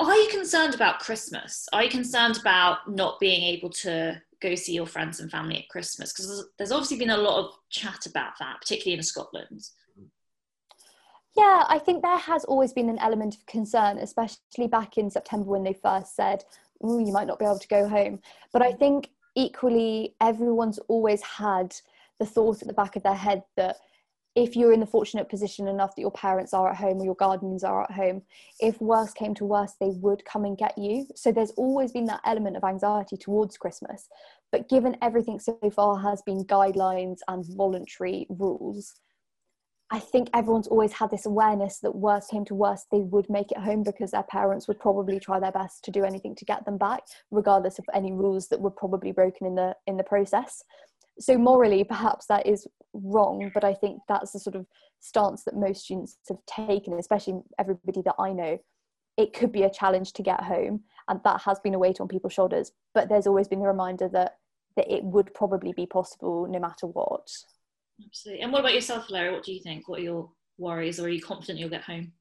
Are 0.00 0.16
you 0.16 0.28
concerned 0.30 0.74
about 0.74 1.00
christmas? 1.00 1.68
Are 1.72 1.84
you 1.84 1.90
concerned 1.90 2.38
about 2.38 2.90
not 2.90 3.20
being 3.20 3.42
able 3.42 3.70
to 3.70 4.20
go 4.42 4.54
see 4.54 4.74
your 4.74 4.86
friends 4.86 5.20
and 5.20 5.30
family 5.30 5.58
at 5.58 5.68
christmas? 5.68 6.12
Because 6.12 6.48
there's 6.58 6.72
obviously 6.72 6.98
been 6.98 7.10
a 7.10 7.16
lot 7.16 7.44
of 7.44 7.54
chat 7.70 8.06
about 8.06 8.32
that 8.40 8.56
particularly 8.60 8.98
in 8.98 9.02
scotland. 9.02 9.62
Yeah, 11.36 11.64
I 11.68 11.78
think 11.78 12.02
there 12.02 12.16
has 12.16 12.44
always 12.44 12.72
been 12.72 12.88
an 12.88 12.98
element 12.98 13.36
of 13.36 13.44
concern, 13.44 13.98
especially 13.98 14.68
back 14.70 14.96
in 14.96 15.10
September 15.10 15.50
when 15.50 15.64
they 15.64 15.74
first 15.74 16.16
said, 16.16 16.42
you 16.80 17.12
might 17.12 17.26
not 17.26 17.38
be 17.38 17.44
able 17.44 17.58
to 17.58 17.68
go 17.68 17.86
home. 17.86 18.20
But 18.52 18.62
I 18.62 18.72
think 18.72 19.10
equally, 19.36 20.14
everyone's 20.20 20.78
always 20.88 21.22
had 21.22 21.74
the 22.18 22.26
thought 22.26 22.62
at 22.62 22.68
the 22.68 22.74
back 22.74 22.96
of 22.96 23.02
their 23.02 23.14
head 23.14 23.42
that 23.56 23.76
if 24.34 24.54
you're 24.54 24.72
in 24.72 24.80
the 24.80 24.86
fortunate 24.86 25.30
position 25.30 25.66
enough 25.66 25.94
that 25.96 26.02
your 26.02 26.10
parents 26.10 26.52
are 26.52 26.70
at 26.70 26.76
home 26.76 27.00
or 27.00 27.04
your 27.04 27.14
guardians 27.14 27.64
are 27.64 27.84
at 27.84 27.90
home, 27.90 28.20
if 28.60 28.78
worse 28.82 29.12
came 29.12 29.34
to 29.34 29.46
worse, 29.46 29.74
they 29.80 29.88
would 29.88 30.24
come 30.26 30.44
and 30.44 30.58
get 30.58 30.76
you. 30.76 31.06
So 31.14 31.32
there's 31.32 31.52
always 31.52 31.92
been 31.92 32.04
that 32.06 32.20
element 32.24 32.56
of 32.56 32.64
anxiety 32.64 33.16
towards 33.16 33.56
Christmas. 33.56 34.08
But 34.52 34.68
given 34.68 34.98
everything 35.00 35.40
so 35.40 35.58
far 35.74 35.98
has 36.00 36.20
been 36.22 36.44
guidelines 36.44 37.18
and 37.28 37.46
voluntary 37.56 38.26
rules, 38.28 38.94
I 39.90 40.00
think 40.00 40.28
everyone's 40.34 40.66
always 40.66 40.92
had 40.92 41.10
this 41.10 41.26
awareness 41.26 41.78
that 41.78 41.94
worst 41.94 42.30
came 42.30 42.44
to 42.46 42.54
worst, 42.54 42.86
they 42.90 43.02
would 43.02 43.30
make 43.30 43.52
it 43.52 43.58
home 43.58 43.84
because 43.84 44.10
their 44.10 44.24
parents 44.24 44.66
would 44.66 44.80
probably 44.80 45.20
try 45.20 45.38
their 45.38 45.52
best 45.52 45.84
to 45.84 45.92
do 45.92 46.02
anything 46.02 46.34
to 46.34 46.44
get 46.44 46.64
them 46.64 46.76
back, 46.76 47.02
regardless 47.30 47.78
of 47.78 47.84
any 47.94 48.12
rules 48.12 48.48
that 48.48 48.60
were 48.60 48.70
probably 48.70 49.12
broken 49.12 49.46
in 49.46 49.54
the 49.54 49.76
in 49.86 49.96
the 49.96 50.02
process. 50.02 50.62
So 51.20 51.38
morally, 51.38 51.84
perhaps 51.84 52.26
that 52.26 52.46
is 52.46 52.66
wrong, 52.92 53.50
but 53.54 53.62
I 53.62 53.74
think 53.74 54.00
that's 54.08 54.32
the 54.32 54.40
sort 54.40 54.56
of 54.56 54.66
stance 55.00 55.44
that 55.44 55.56
most 55.56 55.84
students 55.84 56.18
have 56.28 56.44
taken, 56.46 56.94
especially 56.94 57.40
everybody 57.58 58.02
that 58.02 58.16
I 58.18 58.32
know. 58.32 58.58
It 59.16 59.32
could 59.32 59.52
be 59.52 59.62
a 59.62 59.70
challenge 59.70 60.12
to 60.14 60.22
get 60.22 60.42
home, 60.42 60.82
and 61.08 61.20
that 61.24 61.42
has 61.42 61.60
been 61.60 61.74
a 61.74 61.78
weight 61.78 62.00
on 62.00 62.08
people's 62.08 62.34
shoulders. 62.34 62.72
But 62.92 63.08
there's 63.08 63.26
always 63.28 63.46
been 63.46 63.60
the 63.60 63.68
reminder 63.68 64.08
that 64.08 64.38
that 64.76 64.92
it 64.92 65.04
would 65.04 65.32
probably 65.32 65.72
be 65.72 65.86
possible 65.86 66.46
no 66.50 66.58
matter 66.58 66.86
what. 66.86 67.28
Absolutely. 68.04 68.42
And 68.42 68.52
what 68.52 68.60
about 68.60 68.74
yourself, 68.74 69.10
Larry? 69.10 69.32
What 69.32 69.44
do 69.44 69.52
you 69.52 69.60
think? 69.60 69.88
What 69.88 70.00
are 70.00 70.04
your 70.04 70.30
worries, 70.58 71.00
or 71.00 71.04
are 71.04 71.08
you 71.08 71.22
confident 71.22 71.58
you'll 71.58 71.68
get 71.68 71.82
home? 71.82 72.12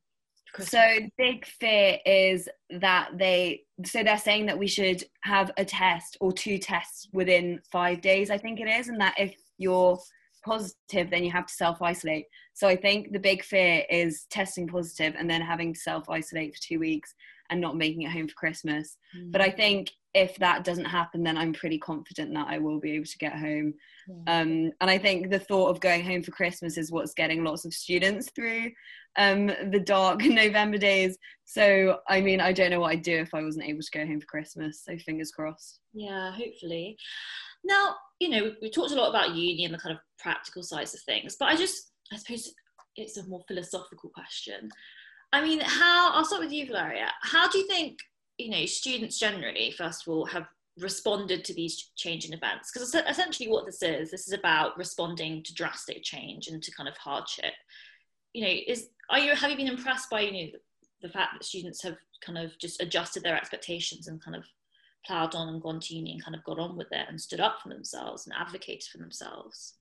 So 0.60 0.78
the 0.78 1.10
big 1.18 1.46
fear 1.46 2.00
is 2.06 2.48
that 2.70 3.10
they 3.18 3.64
so 3.86 4.04
they're 4.04 4.18
saying 4.18 4.46
that 4.46 4.58
we 4.58 4.68
should 4.68 5.04
have 5.22 5.52
a 5.58 5.66
test 5.66 6.18
or 6.22 6.32
two 6.32 6.58
tests 6.58 7.10
within 7.12 7.60
five 7.72 8.02
days, 8.02 8.30
I 8.30 8.38
think 8.38 8.62
it 8.62 8.70
is, 8.70 8.88
and 8.88 9.00
that 9.02 9.16
if 9.18 9.36
you're 9.58 10.00
positive, 10.46 11.10
then 11.10 11.26
you 11.26 11.32
have 11.32 11.48
to 11.48 11.54
self 11.54 11.82
isolate. 11.82 12.26
So 12.54 12.68
I 12.70 12.78
think 12.78 13.12
the 13.12 13.20
big 13.20 13.44
fear 13.44 13.84
is 13.90 14.26
testing 14.30 14.68
positive 14.68 15.16
and 15.18 15.30
then 15.30 15.42
having 15.42 15.74
to 15.74 15.80
self 15.80 16.10
isolate 16.10 16.56
for 16.56 16.62
two 16.62 16.80
weeks 16.80 17.14
and 17.50 17.62
not 17.62 17.78
making 17.78 18.04
it 18.04 18.12
home 18.12 18.28
for 18.28 18.36
Christmas. 18.36 18.98
Mm. 19.18 19.32
But 19.32 19.42
I 19.42 19.50
think 19.50 19.92
if 20.14 20.38
that 20.38 20.64
doesn't 20.64 20.86
happen, 20.86 21.24
then 21.24 21.38
I'm 21.38 21.54
pretty 21.54 21.78
confident 21.78 22.34
that 22.34 22.48
I 22.48 22.58
will 22.58 22.80
be 22.80 22.94
able 22.94 23.06
to 23.06 23.18
get 23.18 23.38
home. 23.38 23.74
Yeah. 24.08 24.40
Um, 24.40 24.72
and 24.80 24.90
I 24.90 24.98
think 24.98 25.30
the 25.30 25.40
thought 25.40 25.70
of 25.70 25.82
going 25.82 26.06
home 26.06 26.24
for 26.24 26.32
Christmas 26.32 26.78
is 26.78 26.92
what's 26.92 27.14
getting 27.14 27.44
lots 27.44 27.66
of 27.66 27.74
students 27.74 28.30
through 28.34 28.72
um, 29.18 29.48
the 29.48 29.84
dark 29.86 30.22
November 30.24 30.78
days. 30.78 31.18
So, 31.44 32.00
I 32.08 32.22
mean, 32.22 32.40
I 32.40 32.54
don't 32.54 32.72
know 32.72 32.80
what 32.80 32.92
I'd 32.92 33.02
do 33.02 33.18
if 33.18 33.34
I 33.34 33.44
wasn't 33.44 33.66
able 33.66 33.82
to 33.82 33.92
go 33.98 34.06
home 34.06 34.22
for 34.22 34.28
Christmas. 34.28 34.84
So, 34.84 34.98
fingers 34.98 35.32
crossed. 35.32 35.80
Yeah, 35.94 36.32
hopefully. 36.32 36.98
Now, 37.66 37.96
you 38.20 38.30
know, 38.30 38.54
we 38.62 38.70
talked 38.70 38.92
a 38.92 38.96
lot 38.96 39.10
about 39.10 39.36
uni 39.36 39.66
and 39.66 39.74
the 39.74 39.80
kind 39.80 39.94
of 39.94 40.02
practical 40.20 40.64
sides 40.64 40.94
of 40.94 41.02
things, 41.02 41.36
but 41.38 41.50
I 41.50 41.56
just, 41.56 41.92
I 42.14 42.18
suppose 42.18 42.54
it's 42.96 43.18
a 43.18 43.28
more 43.28 43.42
philosophical 43.48 44.12
question. 44.12 44.70
I 45.34 45.42
mean, 45.42 45.60
how, 45.60 46.12
I'll 46.14 46.26
start 46.26 46.42
with 46.42 46.52
you, 46.52 46.66
Valeria. 46.66 47.12
How 47.22 47.50
do 47.50 47.58
you 47.58 47.68
think 47.68 48.00
you 48.38 48.50
know 48.50 48.66
students 48.66 49.18
generally 49.18 49.72
first 49.72 50.06
of 50.06 50.14
all 50.14 50.26
have 50.26 50.46
responded 50.78 51.46
to 51.46 51.54
these 51.54 51.92
changing 51.96 52.34
events? 52.34 52.72
Because 52.72 52.94
essentially 52.94 53.50
what 53.50 53.66
this 53.66 53.82
is 53.82 54.12
this 54.12 54.28
is 54.28 54.34
about 54.34 54.78
responding 54.78 55.44
to 55.44 55.54
drastic 55.54 56.04
change 56.04 56.48
and 56.48 56.62
to 56.64 56.72
kind 56.72 56.90
of 56.90 56.98
hardship. 56.98 57.54
You 58.34 58.44
know 58.44 58.54
is 58.68 58.90
are 59.10 59.20
you 59.20 59.36
have 59.36 59.52
you 59.52 59.58
been 59.58 59.68
impressed 59.68 60.10
by 60.10 60.22
you 60.22 60.32
know 60.32 60.52
the, 60.52 61.08
the 61.08 61.14
fact 61.14 61.34
that 61.34 61.46
students 61.46 61.82
have 61.84 61.98
kind 62.22 62.38
of 62.38 62.58
just 62.58 62.82
adjusted 62.82 63.24
their 63.24 63.38
expectations 63.38 64.08
and 64.08 64.24
kind 64.24 64.36
of 64.36 64.46
ploughed 65.06 65.36
on 65.36 65.50
and 65.50 65.62
gone 65.62 65.80
to 65.80 65.96
uni 65.96 66.14
and 66.14 66.24
kind 66.24 66.36
of 66.36 66.44
got 66.44 66.60
on 66.60 66.76
with 66.76 66.92
it 66.92 67.06
and 67.08 67.22
stood 67.22 67.40
up 67.40 67.60
for 67.62 67.70
themselves 67.70 68.26
and 68.26 68.36
advocated 68.40 68.90
for 68.92 68.98
themselves 68.98 69.76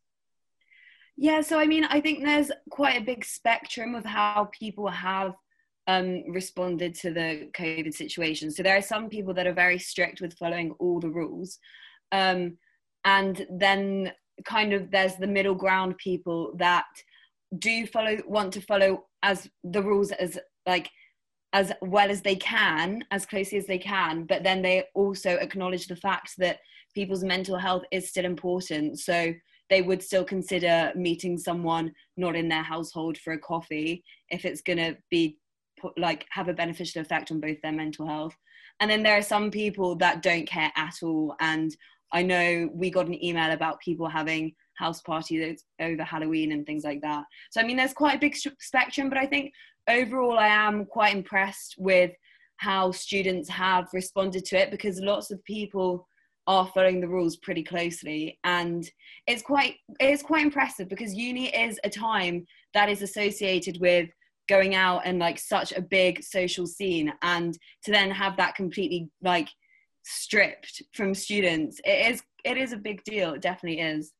yeah 1.16 1.40
so 1.40 1.59
i 1.59 1.66
mean 1.66 1.85
i 1.85 2.00
think 2.00 2.24
there's 2.24 2.50
quite 2.70 3.00
a 3.00 3.05
big 3.05 3.24
spectrum 3.24 3.94
of 3.94 4.05
how 4.05 4.48
people 4.59 4.88
have 4.88 5.35
um, 5.87 6.24
responded 6.31 6.94
to 6.96 7.12
the 7.12 7.50
COVID 7.55 7.92
situation. 7.92 8.50
So 8.50 8.62
there 8.62 8.77
are 8.77 8.81
some 8.83 9.09
people 9.09 9.35
that 9.35 9.46
are 9.46 9.53
very 9.53 9.79
strict 9.79 10.20
with 10.20 10.33
following 10.38 10.72
all 10.79 10.98
the 10.98 11.11
rules. 11.11 11.59
Um, 12.11 12.57
and 13.05 13.46
then 13.50 14.12
kind 14.44 14.72
of 14.72 14.90
there's 14.90 15.16
the 15.16 15.27
middle 15.27 15.55
ground 15.55 15.96
people 15.98 16.55
that 16.57 16.87
do 17.59 17.87
follow 17.87 18.18
want 18.27 18.53
to 18.53 18.61
follow 18.61 19.05
as 19.22 19.48
the 19.62 19.83
rules 19.83 20.11
as 20.12 20.38
like 20.66 20.90
as 21.53 21.72
well 21.83 22.11
as 22.11 22.20
they 22.20 22.35
can 22.35 23.05
as 23.12 23.24
closely 23.24 23.59
as 23.59 23.66
they 23.66 23.79
can 23.79 24.24
but 24.24 24.42
then 24.42 24.61
they 24.61 24.83
also 24.94 25.37
acknowledge 25.37 25.87
the 25.87 25.94
fact 25.94 26.33
that 26.37 26.59
people's 26.94 27.22
mental 27.22 27.57
health 27.57 27.85
is 27.92 28.09
still 28.09 28.24
important 28.24 28.98
so 28.98 29.33
they 29.75 29.83
would 29.83 30.01
still 30.01 30.23
consider 30.23 30.93
meeting 30.95 31.37
someone 31.37 31.93
not 32.17 32.37
in 32.37 32.49
their 32.49 32.63
household 32.63 33.19
for 33.19 33.33
a 33.33 33.39
coffee 33.39 34.05
if 34.31 34.45
it's 34.45 34.63
going 34.63 34.79
to 34.79 34.97
be 35.11 35.37
put, 35.81 35.99
like 35.99 36.25
have 36.31 36.47
a 36.47 36.55
beneficial 36.55 37.03
effect 37.03 37.33
on 37.33 37.41
both 37.41 37.61
their 37.61 37.73
mental 37.73 38.07
health. 38.07 38.37
And 38.79 38.89
then 38.89 39.03
there 39.03 39.19
are 39.19 39.23
some 39.23 39.51
people 39.51 39.97
that 39.97 40.23
don't 40.23 40.47
care 40.47 40.71
at 40.77 40.95
all 41.03 41.35
and 41.41 41.77
i 42.13 42.23
know 42.23 42.71
we 42.73 42.89
got 42.89 43.09
an 43.09 43.25
email 43.25 43.51
about 43.51 43.81
people 43.81 44.09
having 44.09 44.55
house 44.79 45.01
parties 45.01 45.65
over 45.81 46.05
halloween 46.05 46.53
and 46.53 46.65
things 46.67 46.85
like 46.85 47.01
that. 47.01 47.25
So 47.51 47.61
i 47.61 47.65
mean 47.65 47.77
there's 47.77 47.93
quite 47.93 48.17
a 48.17 48.21
big 48.21 48.37
spectrum 48.61 49.09
but 49.09 49.19
i 49.19 49.27
think 49.27 49.53
overall 49.89 50.39
i 50.39 50.47
am 50.47 50.85
quite 50.85 51.17
impressed 51.17 51.75
with 51.79 52.13
how 52.59 52.93
students 52.93 53.49
have 53.49 53.89
responded 53.93 54.45
to 54.45 54.57
it 54.57 54.71
because 54.71 55.01
lots 55.01 55.33
of 55.33 55.43
people 55.43 56.07
are 56.47 56.71
following 56.75 57.01
the 57.01 57.09
rules 57.09 57.37
pretty 57.37 57.63
closely. 57.63 58.39
And 58.45 58.89
it's 59.27 59.43
quite 59.43 59.77
it's 60.01 60.23
quite 60.23 60.45
impressive 60.45 60.89
because 60.89 61.15
uni 61.15 61.49
is 61.49 61.79
a 61.85 61.91
time 61.91 62.47
that 62.75 62.89
is 62.89 63.03
associated 63.03 63.79
with 63.81 64.11
going 64.49 64.75
out 64.75 65.03
and 65.05 65.19
like 65.19 65.39
such 65.39 65.73
a 65.73 65.81
big 65.81 66.23
social 66.23 66.67
scene. 66.67 67.13
And 67.23 67.57
to 67.85 67.91
then 67.91 68.11
have 68.11 68.37
that 68.37 68.55
completely 68.55 69.09
like 69.23 69.49
stripped 70.07 70.83
from 70.93 71.15
students 71.15 71.81
it 71.83 72.13
is 72.13 72.23
it 72.45 72.59
is 72.59 72.73
a 72.73 72.79
big 72.79 73.03
deal. 73.05 73.35
It 73.35 73.43
definitely 73.43 73.81
is. 73.81 74.13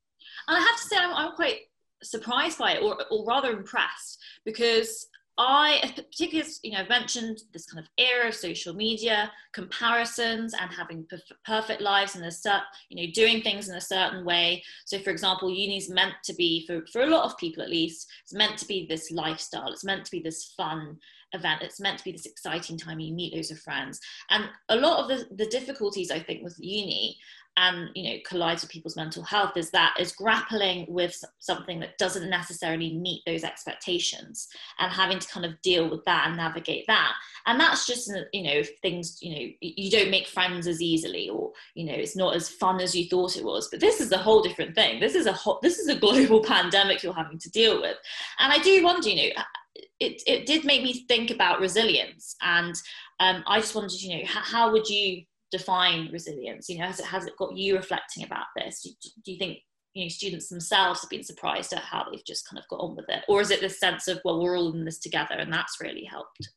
And 0.49 0.57
i 0.57 0.61
have 0.61 0.77
to 0.77 0.83
say 0.83 0.97
i'm, 0.99 1.15
I'm 1.15 1.33
quite 1.37 1.61
surprised 2.03 2.59
by 2.59 2.73
it 2.73 2.83
or, 2.83 2.97
or 3.11 3.25
rather 3.27 3.51
impressed 3.51 4.19
because 4.45 5.07
I, 5.37 5.93
particularly 5.97 6.51
you 6.63 6.73
know, 6.73 6.85
mentioned 6.89 7.43
this 7.53 7.67
kind 7.67 7.85
of 7.85 7.91
era 7.99 8.29
of 8.29 8.35
social 8.35 8.73
media, 8.73 9.33
comparisons, 9.53 10.55
and 10.55 10.71
having 10.71 11.07
perfect 11.45 11.81
lives 11.81 12.15
and 12.15 12.25
a 12.25 12.31
certain, 12.31 12.63
you 12.89 13.05
know, 13.05 13.13
doing 13.13 13.43
things 13.43 13.69
in 13.69 13.75
a 13.75 13.81
certain 13.81 14.25
way. 14.25 14.63
So, 14.85 14.99
for 15.01 15.11
example, 15.11 15.51
uni's 15.51 15.91
meant 15.91 16.15
to 16.25 16.35
be 16.35 16.65
for 16.67 16.87
for 16.93 17.03
a 17.03 17.07
lot 17.07 17.25
of 17.25 17.37
people 17.39 17.63
at 17.63 17.71
least, 17.71 18.07
it's 18.23 18.33
meant 18.33 18.59
to 18.59 18.67
be 18.67 18.87
this 18.87 19.11
lifestyle. 19.11 19.73
It's 19.73 19.85
meant 19.85 20.05
to 20.05 20.11
be 20.11 20.21
this 20.21 20.55
fun 20.57 20.99
event 21.35 21.63
it's 21.63 21.81
meant 21.81 21.99
to 21.99 22.05
be 22.05 22.13
this 22.13 22.27
exciting 22.27 22.79
time 22.79 23.01
you 23.01 23.13
meet 23.13 23.35
loads 23.35 23.51
of 23.51 23.59
friends 23.59 24.01
and 24.31 24.49
a 24.69 24.77
lot 24.77 25.01
of 25.01 25.09
the, 25.09 25.35
the 25.35 25.51
difficulties 25.51 26.11
i 26.11 26.19
think 26.19 26.43
with 26.43 26.57
uni 26.59 27.19
and 27.57 27.91
you 27.95 28.03
know 28.03 28.19
collides 28.27 28.63
with 28.63 28.71
people's 28.71 28.97
mental 28.97 29.23
health 29.23 29.57
is 29.57 29.71
that 29.71 29.95
is 29.99 30.13
grappling 30.13 30.87
with 30.89 31.23
something 31.39 31.79
that 31.79 31.97
doesn't 31.99 32.29
necessarily 32.29 32.95
meet 32.95 33.23
those 33.27 33.45
expectations 33.45 34.49
and 34.81 34.93
having 34.93 35.19
to 35.19 35.29
kind 35.29 35.47
of 35.47 35.61
deal 35.63 35.89
with 35.89 36.05
that 36.05 36.27
and 36.27 36.37
navigate 36.37 36.85
that. 36.89 37.13
And 37.47 37.61
that's 37.61 37.87
just 37.87 38.11
you 38.33 38.43
know 38.43 38.63
things 38.83 39.19
you 39.21 39.31
know 39.35 39.53
you 39.61 39.91
don't 39.91 40.11
make 40.11 40.27
friends 40.27 40.67
as 40.67 40.83
easily 40.83 41.29
or 41.29 41.53
you 41.75 41.85
know 41.85 41.95
it's 41.95 42.17
not 42.17 42.35
as 42.35 42.49
fun 42.49 42.81
as 42.81 42.95
you 42.95 43.09
thought 43.09 43.37
it 43.37 43.45
was. 43.45 43.69
But 43.71 43.81
this 43.81 44.01
is 44.01 44.11
a 44.11 44.19
whole 44.19 44.43
different 44.43 44.75
thing. 44.75 44.99
This 44.99 45.15
is 45.15 45.27
a 45.27 45.33
whole, 45.33 45.61
this 45.63 45.79
is 45.79 45.89
a 45.89 45.99
global 45.99 46.43
pandemic 46.45 47.03
you're 47.03 47.15
having 47.15 47.39
to 47.39 47.51
deal 47.51 47.81
with. 47.81 47.97
And 48.39 48.53
i 48.53 48.59
do 48.59 48.83
wonder 48.83 49.09
you 49.09 49.17
know 49.17 49.43
it, 50.01 50.23
it 50.27 50.47
did 50.47 50.65
make 50.65 50.83
me 50.83 51.05
think 51.09 51.31
about 51.31 51.61
resilience. 51.61 52.35
And 52.43 52.75
um, 53.21 53.45
i 53.47 53.61
just 53.61 53.75
wondered 53.75 53.93
you 53.93 54.19
know 54.19 54.25
how, 54.27 54.41
how 54.41 54.73
would 54.73 54.89
you 54.89 55.23
define 55.57 56.11
resilience? 56.13 56.69
You 56.69 56.79
know, 56.79 56.87
has 56.87 57.01
it 57.01 57.07
has 57.07 57.27
it 57.27 57.37
got 57.39 57.57
you 57.57 57.77
reflecting 57.77 58.25
about 58.25 58.47
this? 58.57 58.83
Do, 58.83 58.91
do 59.25 59.33
you 59.33 59.39
think 59.39 59.59
you 59.95 60.05
know 60.05 60.09
students 60.09 60.49
themselves 60.49 61.01
have 61.01 61.11
been 61.11 61.23
surprised 61.23 61.73
at 61.73 61.81
how 61.81 62.07
they've 62.11 62.25
just 62.25 62.49
kind 62.49 62.59
of 62.59 62.69
got 62.69 62.81
on 62.81 62.97
with 62.97 63.09
it, 63.09 63.25
or 63.29 63.41
is 63.41 63.51
it 63.51 63.61
this 63.61 63.79
sense 63.79 64.09
of 64.09 64.21
well, 64.25 64.43
we're 64.43 64.59
all 64.59 64.73
in 64.73 64.85
this 64.85 64.99
together, 64.99 65.35
and 65.37 65.53
that's 65.53 65.81
really 65.81 66.05
helped? 66.05 66.49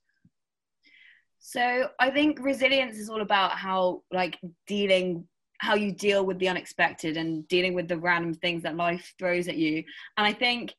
So 1.40 1.90
I 2.00 2.10
think 2.10 2.40
resilience 2.42 2.98
is 2.98 3.10
all 3.10 3.22
about 3.22 3.52
how 3.52 4.04
like 4.12 4.38
dealing 4.66 5.28
how 5.60 5.76
you 5.76 5.92
deal 5.92 6.26
with 6.26 6.38
the 6.40 6.50
unexpected 6.50 7.18
and 7.18 7.48
dealing 7.48 7.74
with 7.74 7.88
the 7.88 7.98
random 7.98 8.34
things 8.34 8.64
that 8.64 8.76
life 8.76 9.14
throws 9.18 9.48
at 9.48 9.58
you. 9.58 9.84
And 10.18 10.28
I 10.28 10.34
think 10.34 10.74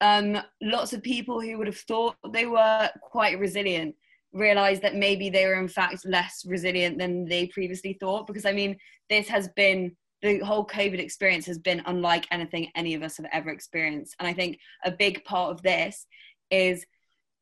um, 0.00 0.38
lots 0.62 0.92
of 0.92 1.02
people 1.02 1.40
who 1.40 1.58
would 1.58 1.66
have 1.66 1.78
thought 1.78 2.16
they 2.32 2.46
were 2.46 2.90
quite 3.02 3.38
resilient 3.38 3.94
realize 4.32 4.80
that 4.80 4.94
maybe 4.94 5.30
they 5.30 5.46
were 5.46 5.60
in 5.60 5.68
fact 5.68 6.04
less 6.04 6.44
resilient 6.46 6.98
than 6.98 7.24
they 7.26 7.46
previously 7.46 7.96
thought? 7.98 8.26
Because 8.26 8.46
i 8.46 8.52
mean 8.52 8.76
this 9.08 9.28
has 9.28 9.48
been 9.56 9.94
the 10.22 10.38
whole 10.40 10.66
covid 10.66 10.98
experience 10.98 11.46
has 11.46 11.58
been 11.58 11.82
unlike 11.86 12.26
anything 12.30 12.68
any 12.74 12.94
of 12.94 13.02
us 13.02 13.16
have 13.16 13.26
ever 13.32 13.50
experienced. 13.50 14.14
And 14.18 14.28
i 14.28 14.32
think 14.32 14.58
a 14.84 14.90
big 14.90 15.24
part 15.24 15.50
of 15.50 15.62
this 15.62 16.06
is 16.50 16.84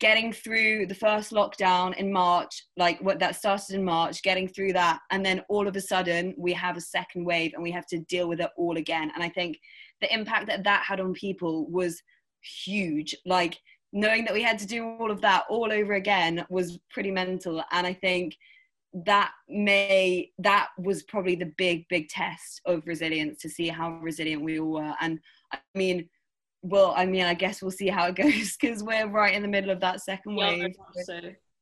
getting 0.01 0.33
through 0.33 0.87
the 0.87 0.95
first 0.95 1.33
lockdown 1.33 1.97
in 1.97 2.13
march 2.13 2.63
like 2.77 3.01
what 3.01 3.19
that 3.19 3.35
started 3.35 3.75
in 3.75 3.83
march 3.83 4.23
getting 4.23 4.47
through 4.47 4.73
that 4.73 5.01
and 5.11 5.27
then 5.27 5.43
all 5.49 5.67
of 5.67 5.75
a 5.75 5.81
sudden 5.81 6.33
we 6.39 6.53
have 6.53 6.77
a 6.77 6.81
second 6.81 7.25
wave 7.25 7.53
and 7.55 7.63
we 7.65 7.73
have 7.73 7.87
to 7.87 7.99
deal 8.01 8.29
with 8.29 8.41
it 8.41 8.51
all 8.57 8.77
again. 8.77 9.11
And 9.15 9.23
i 9.23 9.29
think 9.29 9.59
the 10.01 10.13
impact 10.13 10.47
that 10.47 10.65
that 10.65 10.85
had 10.85 11.01
on 11.01 11.13
people 11.13 11.69
was 11.71 12.01
huge. 12.41 13.17
Like 13.27 13.59
knowing 13.93 14.25
that 14.25 14.35
we 14.35 14.43
had 14.43 14.59
to 14.59 14.67
do 14.67 14.85
all 14.85 15.11
of 15.11 15.21
that 15.23 15.45
all 15.49 15.73
over 15.73 15.95
again 15.95 16.45
was 16.51 16.79
pretty 16.91 17.11
mental. 17.11 17.63
And 17.73 17.87
i 17.87 17.93
think 17.93 18.37
that 19.05 19.33
may 19.49 20.31
that 20.39 20.69
was 20.79 21.03
probably 21.05 21.35
the 21.35 21.53
big 21.59 21.87
big 21.89 22.09
test 22.09 22.61
of 22.67 22.87
resilience 22.87 23.39
to 23.39 23.49
see 23.49 23.69
how 23.69 23.93
resilient 24.01 24.43
we 24.43 24.59
all 24.61 24.73
were. 24.73 24.95
And 25.01 25.21
i 25.53 25.59
mean 25.75 26.09
well 26.63 26.93
i 26.97 27.07
mean 27.07 27.25
i 27.25 27.35
guess 27.35 27.63
we'll 27.63 27.71
see 27.71 27.89
how 27.89 28.07
it 28.07 28.17
goes 28.25 28.57
because 28.57 28.83
we're 28.83 29.07
right 29.07 29.35
in 29.35 29.43
the 29.43 29.49
middle 29.49 29.71
of 29.71 29.81
that 29.81 30.01
second 30.01 30.37
wave. 30.37 30.75
so. 31.05 31.21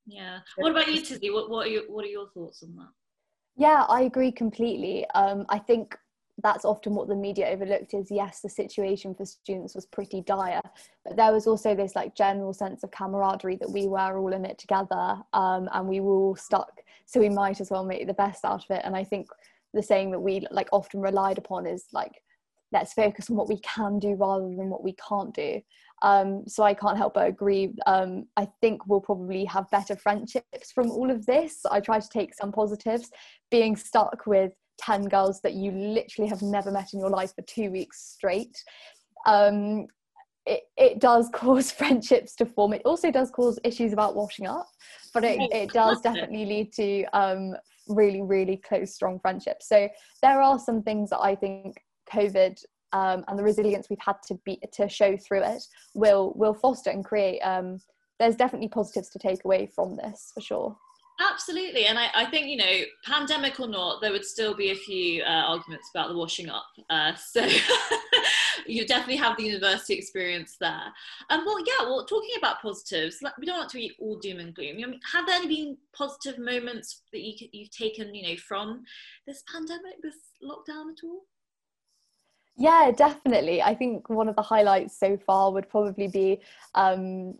Yeah. 0.08 0.38
What 0.54 0.70
about 0.70 0.86
you 0.86 1.00
Tizzie? 1.02 1.30
what, 1.30 1.50
what 1.50 1.66
are 1.66 1.70
your 1.70 1.82
what 1.88 2.04
are 2.04 2.08
your 2.08 2.28
thoughts 2.30 2.62
on 2.62 2.76
that? 2.76 2.88
Yeah 3.56 3.84
i 3.88 4.02
agree 4.02 4.32
completely. 4.32 5.04
Um 5.14 5.46
i 5.48 5.58
think 5.58 5.96
that's 6.42 6.64
often 6.64 6.94
what 6.94 7.08
the 7.08 7.16
media 7.16 7.48
overlooked 7.48 7.94
is 7.94 8.08
yes 8.10 8.40
the 8.40 8.48
situation 8.48 9.14
for 9.14 9.24
students 9.24 9.74
was 9.74 9.86
pretty 9.86 10.20
dire 10.22 10.60
but 11.04 11.16
there 11.16 11.32
was 11.32 11.46
also 11.46 11.74
this 11.74 11.96
like 11.96 12.14
general 12.14 12.52
sense 12.52 12.82
of 12.82 12.90
camaraderie 12.90 13.56
that 13.56 13.70
we 13.70 13.86
were 13.86 14.18
all 14.18 14.32
in 14.32 14.44
it 14.44 14.58
together 14.58 15.16
um, 15.32 15.68
and 15.72 15.88
we 15.88 16.00
were 16.00 16.12
all 16.12 16.36
stuck. 16.36 16.80
So 17.06 17.20
we 17.20 17.28
might 17.28 17.60
as 17.60 17.70
well 17.70 17.84
make 17.84 18.06
the 18.06 18.14
best 18.14 18.44
out 18.44 18.64
of 18.64 18.70
it. 18.70 18.82
And 18.84 18.96
i 18.96 19.04
think 19.04 19.28
the 19.72 19.82
saying 19.82 20.10
that 20.10 20.20
we 20.20 20.46
like 20.50 20.68
often 20.72 21.00
relied 21.00 21.38
upon 21.38 21.66
is 21.66 21.86
like 21.92 22.22
let's 22.72 22.92
focus 22.92 23.30
on 23.30 23.36
what 23.36 23.48
we 23.48 23.60
can 23.60 23.98
do 23.98 24.14
rather 24.14 24.48
than 24.48 24.68
what 24.68 24.82
we 24.82 24.94
can't 25.08 25.34
do. 25.34 25.60
Um, 26.02 26.42
so 26.46 26.62
i 26.62 26.74
can't 26.74 26.98
help 26.98 27.14
but 27.14 27.26
agree 27.26 27.72
um, 27.86 28.26
i 28.36 28.46
think 28.60 28.86
we'll 28.86 29.00
probably 29.00 29.46
have 29.46 29.70
better 29.70 29.96
friendships 29.96 30.70
from 30.72 30.90
all 30.90 31.10
of 31.10 31.24
this. 31.24 31.64
I 31.70 31.80
try 31.80 32.00
to 32.00 32.08
take 32.08 32.34
some 32.34 32.52
positives. 32.52 33.10
Being 33.50 33.76
stuck 33.76 34.26
with 34.26 34.52
10 34.78 35.04
girls 35.08 35.40
that 35.42 35.54
you 35.54 35.70
literally 35.72 36.28
have 36.28 36.42
never 36.42 36.70
met 36.70 36.92
in 36.92 37.00
your 37.00 37.10
life 37.10 37.34
for 37.34 37.42
two 37.42 37.70
weeks 37.70 38.12
straight. 38.14 38.56
Um, 39.26 39.86
it, 40.44 40.62
it 40.76 41.00
does 41.00 41.28
cause 41.34 41.72
friendships 41.72 42.34
to 42.36 42.46
form. 42.46 42.72
It 42.72 42.82
also 42.84 43.10
does 43.10 43.30
cause 43.30 43.58
issues 43.64 43.92
about 43.92 44.14
washing 44.14 44.46
up 44.46 44.68
but 45.16 45.24
it, 45.24 45.40
it 45.50 45.72
does 45.72 46.02
definitely 46.02 46.44
lead 46.44 46.72
to 46.74 47.04
um, 47.14 47.56
really 47.88 48.20
really 48.20 48.58
close 48.58 48.94
strong 48.94 49.18
friendships. 49.18 49.66
So 49.66 49.88
there 50.20 50.42
are 50.42 50.58
some 50.58 50.82
things 50.82 51.08
that 51.10 51.20
i 51.20 51.34
think 51.34 51.74
covid 52.12 52.62
um, 52.92 53.24
and 53.26 53.38
the 53.38 53.42
resilience 53.42 53.88
we've 53.88 53.98
had 54.04 54.16
to 54.28 54.38
be 54.44 54.60
to 54.72 54.88
show 54.88 55.16
through 55.16 55.42
it 55.42 55.62
will 55.94 56.34
will 56.36 56.54
foster 56.54 56.90
and 56.90 57.04
create 57.04 57.40
um, 57.40 57.80
there's 58.18 58.36
definitely 58.36 58.68
positives 58.68 59.08
to 59.10 59.18
take 59.18 59.44
away 59.44 59.66
from 59.74 59.96
this 59.96 60.32
for 60.34 60.40
sure 60.40 60.76
Absolutely, 61.18 61.86
and 61.86 61.98
I, 61.98 62.08
I, 62.14 62.24
think 62.26 62.46
you 62.46 62.58
know, 62.58 62.82
pandemic 63.04 63.58
or 63.58 63.68
not, 63.68 64.02
there 64.02 64.12
would 64.12 64.24
still 64.24 64.54
be 64.54 64.70
a 64.70 64.74
few 64.74 65.22
uh, 65.22 65.44
arguments 65.48 65.88
about 65.94 66.08
the 66.08 66.16
washing 66.16 66.50
up. 66.50 66.66
Uh, 66.90 67.14
so 67.16 67.46
you 68.66 68.86
definitely 68.86 69.16
have 69.16 69.36
the 69.38 69.44
university 69.44 69.94
experience 69.94 70.56
there. 70.60 70.92
Um, 71.30 71.44
well, 71.46 71.58
yeah. 71.60 71.84
Well, 71.84 72.04
talking 72.04 72.34
about 72.36 72.60
positives, 72.60 73.22
we 73.38 73.46
don't 73.46 73.56
want 73.56 73.70
to 73.70 73.78
be 73.78 73.92
all 73.98 74.18
doom 74.18 74.40
and 74.40 74.54
gloom. 74.54 74.76
I 74.82 74.86
mean, 74.86 75.00
have 75.10 75.26
there 75.26 75.46
been 75.46 75.78
positive 75.96 76.38
moments 76.38 77.02
that 77.12 77.22
you, 77.22 77.48
you've 77.50 77.70
taken, 77.70 78.14
you 78.14 78.28
know, 78.28 78.36
from 78.36 78.84
this 79.26 79.42
pandemic, 79.50 80.02
this 80.02 80.16
lockdown 80.44 80.90
at 80.90 81.02
all? 81.02 81.22
Yeah, 82.58 82.90
definitely. 82.94 83.62
I 83.62 83.74
think 83.74 84.08
one 84.08 84.28
of 84.28 84.36
the 84.36 84.42
highlights 84.42 84.98
so 84.98 85.18
far 85.26 85.52
would 85.52 85.68
probably 85.68 86.08
be 86.08 86.40
um, 86.74 87.34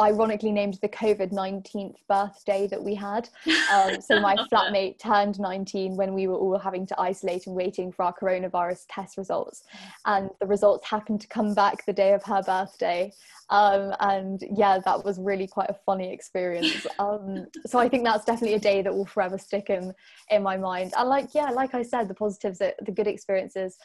ironically 0.00 0.52
named 0.52 0.78
the 0.82 0.88
COVID 0.88 1.32
19th 1.32 1.96
birthday 2.08 2.66
that 2.68 2.82
we 2.82 2.94
had. 2.94 3.28
Um, 3.72 4.00
so 4.00 4.20
my 4.20 4.36
flatmate 4.52 4.98
turned 4.98 5.40
19 5.40 5.96
when 5.96 6.14
we 6.14 6.26
were 6.26 6.36
all 6.36 6.58
having 6.58 6.86
to 6.86 7.00
isolate 7.00 7.46
and 7.46 7.56
waiting 7.56 7.90
for 7.90 8.04
our 8.04 8.14
coronavirus 8.14 8.84
test 8.88 9.16
results. 9.16 9.64
And 10.06 10.30
the 10.40 10.46
results 10.46 10.86
happened 10.86 11.20
to 11.22 11.28
come 11.28 11.54
back 11.54 11.84
the 11.86 11.92
day 11.92 12.12
of 12.12 12.22
her 12.24 12.42
birthday. 12.42 13.12
Um, 13.50 13.94
and 14.00 14.42
yeah, 14.56 14.78
that 14.84 15.04
was 15.04 15.18
really 15.18 15.46
quite 15.46 15.70
a 15.70 15.76
funny 15.86 16.12
experience. 16.12 16.86
Um, 16.98 17.46
so 17.66 17.78
I 17.78 17.88
think 17.88 18.04
that's 18.04 18.24
definitely 18.24 18.54
a 18.54 18.60
day 18.60 18.80
that 18.80 18.94
will 18.94 19.04
forever 19.04 19.36
stick 19.36 19.68
in, 19.68 19.92
in 20.30 20.42
my 20.42 20.56
mind. 20.56 20.92
And 20.96 21.08
like, 21.08 21.34
yeah, 21.34 21.50
like 21.50 21.74
I 21.74 21.82
said, 21.82 22.08
the 22.08 22.14
positives, 22.14 22.58
the 22.58 22.92
good 22.92 23.08
experiences 23.08 23.76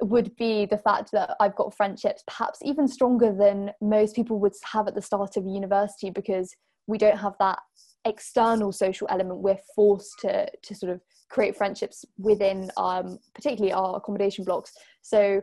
would 0.00 0.34
be 0.36 0.66
the 0.66 0.78
fact 0.78 1.10
that 1.12 1.36
I've 1.40 1.56
got 1.56 1.76
friendships 1.76 2.22
perhaps 2.26 2.60
even 2.62 2.86
stronger 2.86 3.32
than 3.32 3.72
most 3.80 4.14
people 4.14 4.38
would 4.40 4.52
have 4.72 4.86
at 4.86 4.94
the 4.94 5.02
start 5.02 5.36
of 5.36 5.44
university 5.44 6.10
because 6.10 6.54
we 6.86 6.98
don't 6.98 7.18
have 7.18 7.34
that 7.40 7.58
external 8.04 8.72
social 8.72 9.08
element. 9.10 9.40
We're 9.40 9.58
forced 9.74 10.18
to 10.20 10.48
to 10.50 10.74
sort 10.74 10.92
of 10.92 11.00
create 11.28 11.56
friendships 11.56 12.04
within 12.16 12.70
um, 12.76 13.18
particularly 13.34 13.72
our 13.72 13.96
accommodation 13.96 14.44
blocks. 14.44 14.72
So 15.02 15.42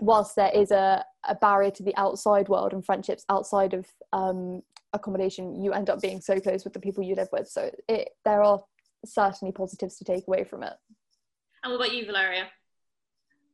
whilst 0.00 0.36
there 0.36 0.52
is 0.54 0.70
a, 0.70 1.04
a 1.28 1.34
barrier 1.34 1.70
to 1.72 1.82
the 1.82 1.96
outside 1.96 2.48
world 2.48 2.72
and 2.72 2.84
friendships 2.84 3.24
outside 3.28 3.74
of 3.74 3.86
um, 4.12 4.62
accommodation, 4.92 5.62
you 5.62 5.72
end 5.72 5.90
up 5.90 6.00
being 6.00 6.20
so 6.20 6.38
close 6.38 6.64
with 6.64 6.72
the 6.72 6.80
people 6.80 7.02
you 7.02 7.14
live 7.14 7.28
with. 7.32 7.48
So 7.48 7.70
it, 7.88 8.10
there 8.24 8.42
are 8.42 8.60
certainly 9.04 9.52
positives 9.52 9.96
to 9.96 10.04
take 10.04 10.26
away 10.26 10.44
from 10.44 10.62
it. 10.62 10.74
And 11.62 11.72
what 11.72 11.80
about 11.80 11.94
you, 11.94 12.06
Valeria? 12.06 12.46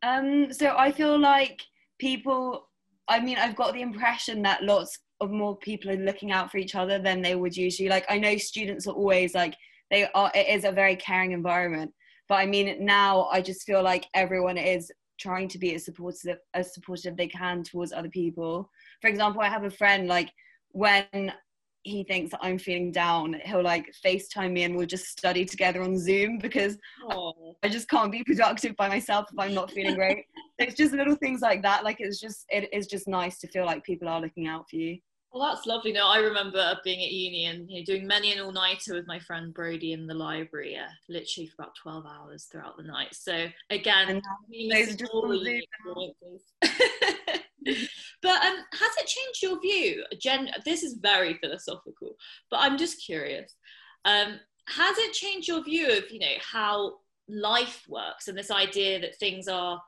Um, 0.02 0.52
so 0.52 0.76
I 0.76 0.92
feel 0.92 1.18
like 1.18 1.60
people. 1.98 2.68
I 3.08 3.20
mean, 3.20 3.38
I've 3.38 3.56
got 3.56 3.74
the 3.74 3.82
impression 3.82 4.42
that 4.42 4.62
lots 4.62 4.98
of 5.20 5.30
more 5.30 5.56
people 5.56 5.90
are 5.90 5.96
looking 5.96 6.30
out 6.30 6.50
for 6.50 6.58
each 6.58 6.74
other 6.74 6.98
than 6.98 7.22
they 7.22 7.34
would 7.34 7.56
usually. 7.56 7.88
Like, 7.88 8.06
I 8.08 8.18
know 8.18 8.36
students 8.36 8.86
are 8.86 8.94
always 8.94 9.34
like 9.34 9.54
they 9.90 10.06
are. 10.14 10.30
It 10.34 10.46
is 10.48 10.64
a 10.64 10.72
very 10.72 10.96
caring 10.96 11.32
environment, 11.32 11.92
but 12.28 12.36
I 12.36 12.46
mean, 12.46 12.84
now 12.84 13.24
I 13.32 13.42
just 13.42 13.66
feel 13.66 13.82
like 13.82 14.06
everyone 14.14 14.56
is 14.56 14.90
trying 15.18 15.48
to 15.48 15.58
be 15.58 15.74
as 15.74 15.84
supportive 15.84 16.38
as 16.54 16.72
supportive 16.74 17.16
they 17.16 17.26
can 17.26 17.62
towards 17.62 17.92
other 17.92 18.08
people. 18.08 18.70
For 19.02 19.08
example, 19.08 19.42
I 19.42 19.48
have 19.48 19.64
a 19.64 19.70
friend 19.70 20.08
like 20.08 20.30
when 20.72 21.32
he 21.82 22.04
thinks 22.04 22.30
that 22.32 22.40
I'm 22.42 22.58
feeling 22.58 22.92
down, 22.92 23.36
he'll 23.44 23.62
like 23.62 23.92
FaceTime 24.04 24.52
me 24.52 24.64
and 24.64 24.76
we'll 24.76 24.86
just 24.86 25.06
study 25.06 25.44
together 25.44 25.82
on 25.82 25.98
Zoom 25.98 26.38
because 26.38 26.76
I 27.62 27.68
just 27.68 27.88
can't 27.88 28.12
be 28.12 28.22
productive 28.24 28.76
by 28.76 28.88
myself 28.88 29.26
if 29.32 29.38
I'm 29.38 29.54
not 29.54 29.70
feeling 29.70 29.94
great. 29.94 30.24
it's 30.58 30.74
just 30.74 30.92
little 30.92 31.16
things 31.16 31.40
like 31.40 31.62
that. 31.62 31.84
Like 31.84 31.96
it's 32.00 32.20
just 32.20 32.44
it 32.50 32.68
is 32.72 32.86
just 32.86 33.08
nice 33.08 33.38
to 33.38 33.48
feel 33.48 33.64
like 33.64 33.84
people 33.84 34.08
are 34.08 34.20
looking 34.20 34.46
out 34.46 34.68
for 34.68 34.76
you. 34.76 34.98
Well, 35.32 35.48
that's 35.48 35.64
lovely. 35.64 35.92
No, 35.92 36.08
I 36.08 36.18
remember 36.18 36.76
being 36.82 37.04
at 37.04 37.12
uni 37.12 37.44
and 37.46 37.70
you 37.70 37.78
know, 37.78 37.84
doing 37.84 38.04
many 38.04 38.32
an 38.32 38.40
all-nighter 38.40 38.94
with 38.94 39.06
my 39.06 39.20
friend 39.20 39.54
Brody 39.54 39.92
in 39.92 40.08
the 40.08 40.14
library, 40.14 40.76
uh, 40.76 40.90
literally 41.08 41.46
for 41.46 41.62
about 41.62 41.76
twelve 41.80 42.04
hours 42.04 42.48
throughout 42.50 42.76
the 42.76 42.82
night. 42.82 43.14
So 43.14 43.46
again, 43.70 44.20
those 44.72 44.88
are 44.90 44.96
just 44.96 45.12
but 48.22 48.44
um, 48.44 48.56
has 48.72 48.96
it 48.98 49.06
changed 49.06 49.42
your 49.42 49.60
view? 49.60 50.04
Jen, 50.20 50.50
this 50.64 50.82
is 50.82 50.98
very 51.00 51.34
philosophical, 51.34 52.16
but 52.50 52.60
I'm 52.60 52.78
just 52.78 53.04
curious. 53.04 53.54
Um, 54.04 54.40
has 54.68 54.96
it 54.98 55.12
changed 55.12 55.48
your 55.48 55.62
view 55.62 55.88
of 55.90 56.10
you 56.10 56.20
know 56.20 56.36
how 56.40 56.94
life 57.28 57.84
works 57.88 58.28
and 58.28 58.36
this 58.36 58.50
idea 58.50 59.00
that 59.00 59.16
things 59.18 59.48
are 59.48 59.80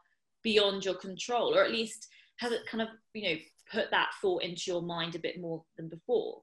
beyond 0.43 0.85
your 0.85 0.95
control, 0.95 1.55
or 1.55 1.65
at 1.65 1.71
least 1.71 2.09
has 2.39 2.53
it 2.53 2.67
kind 2.67 2.83
of 2.83 2.89
you 3.15 3.29
know 3.29 3.37
put 3.71 3.91
that 3.91 4.11
thought 4.21 4.43
into 4.43 4.65
your 4.67 4.83
mind 4.83 5.15
a 5.15 5.21
bit 5.21 5.41
more 5.41 5.65
than 5.77 5.89
before? 5.89 6.43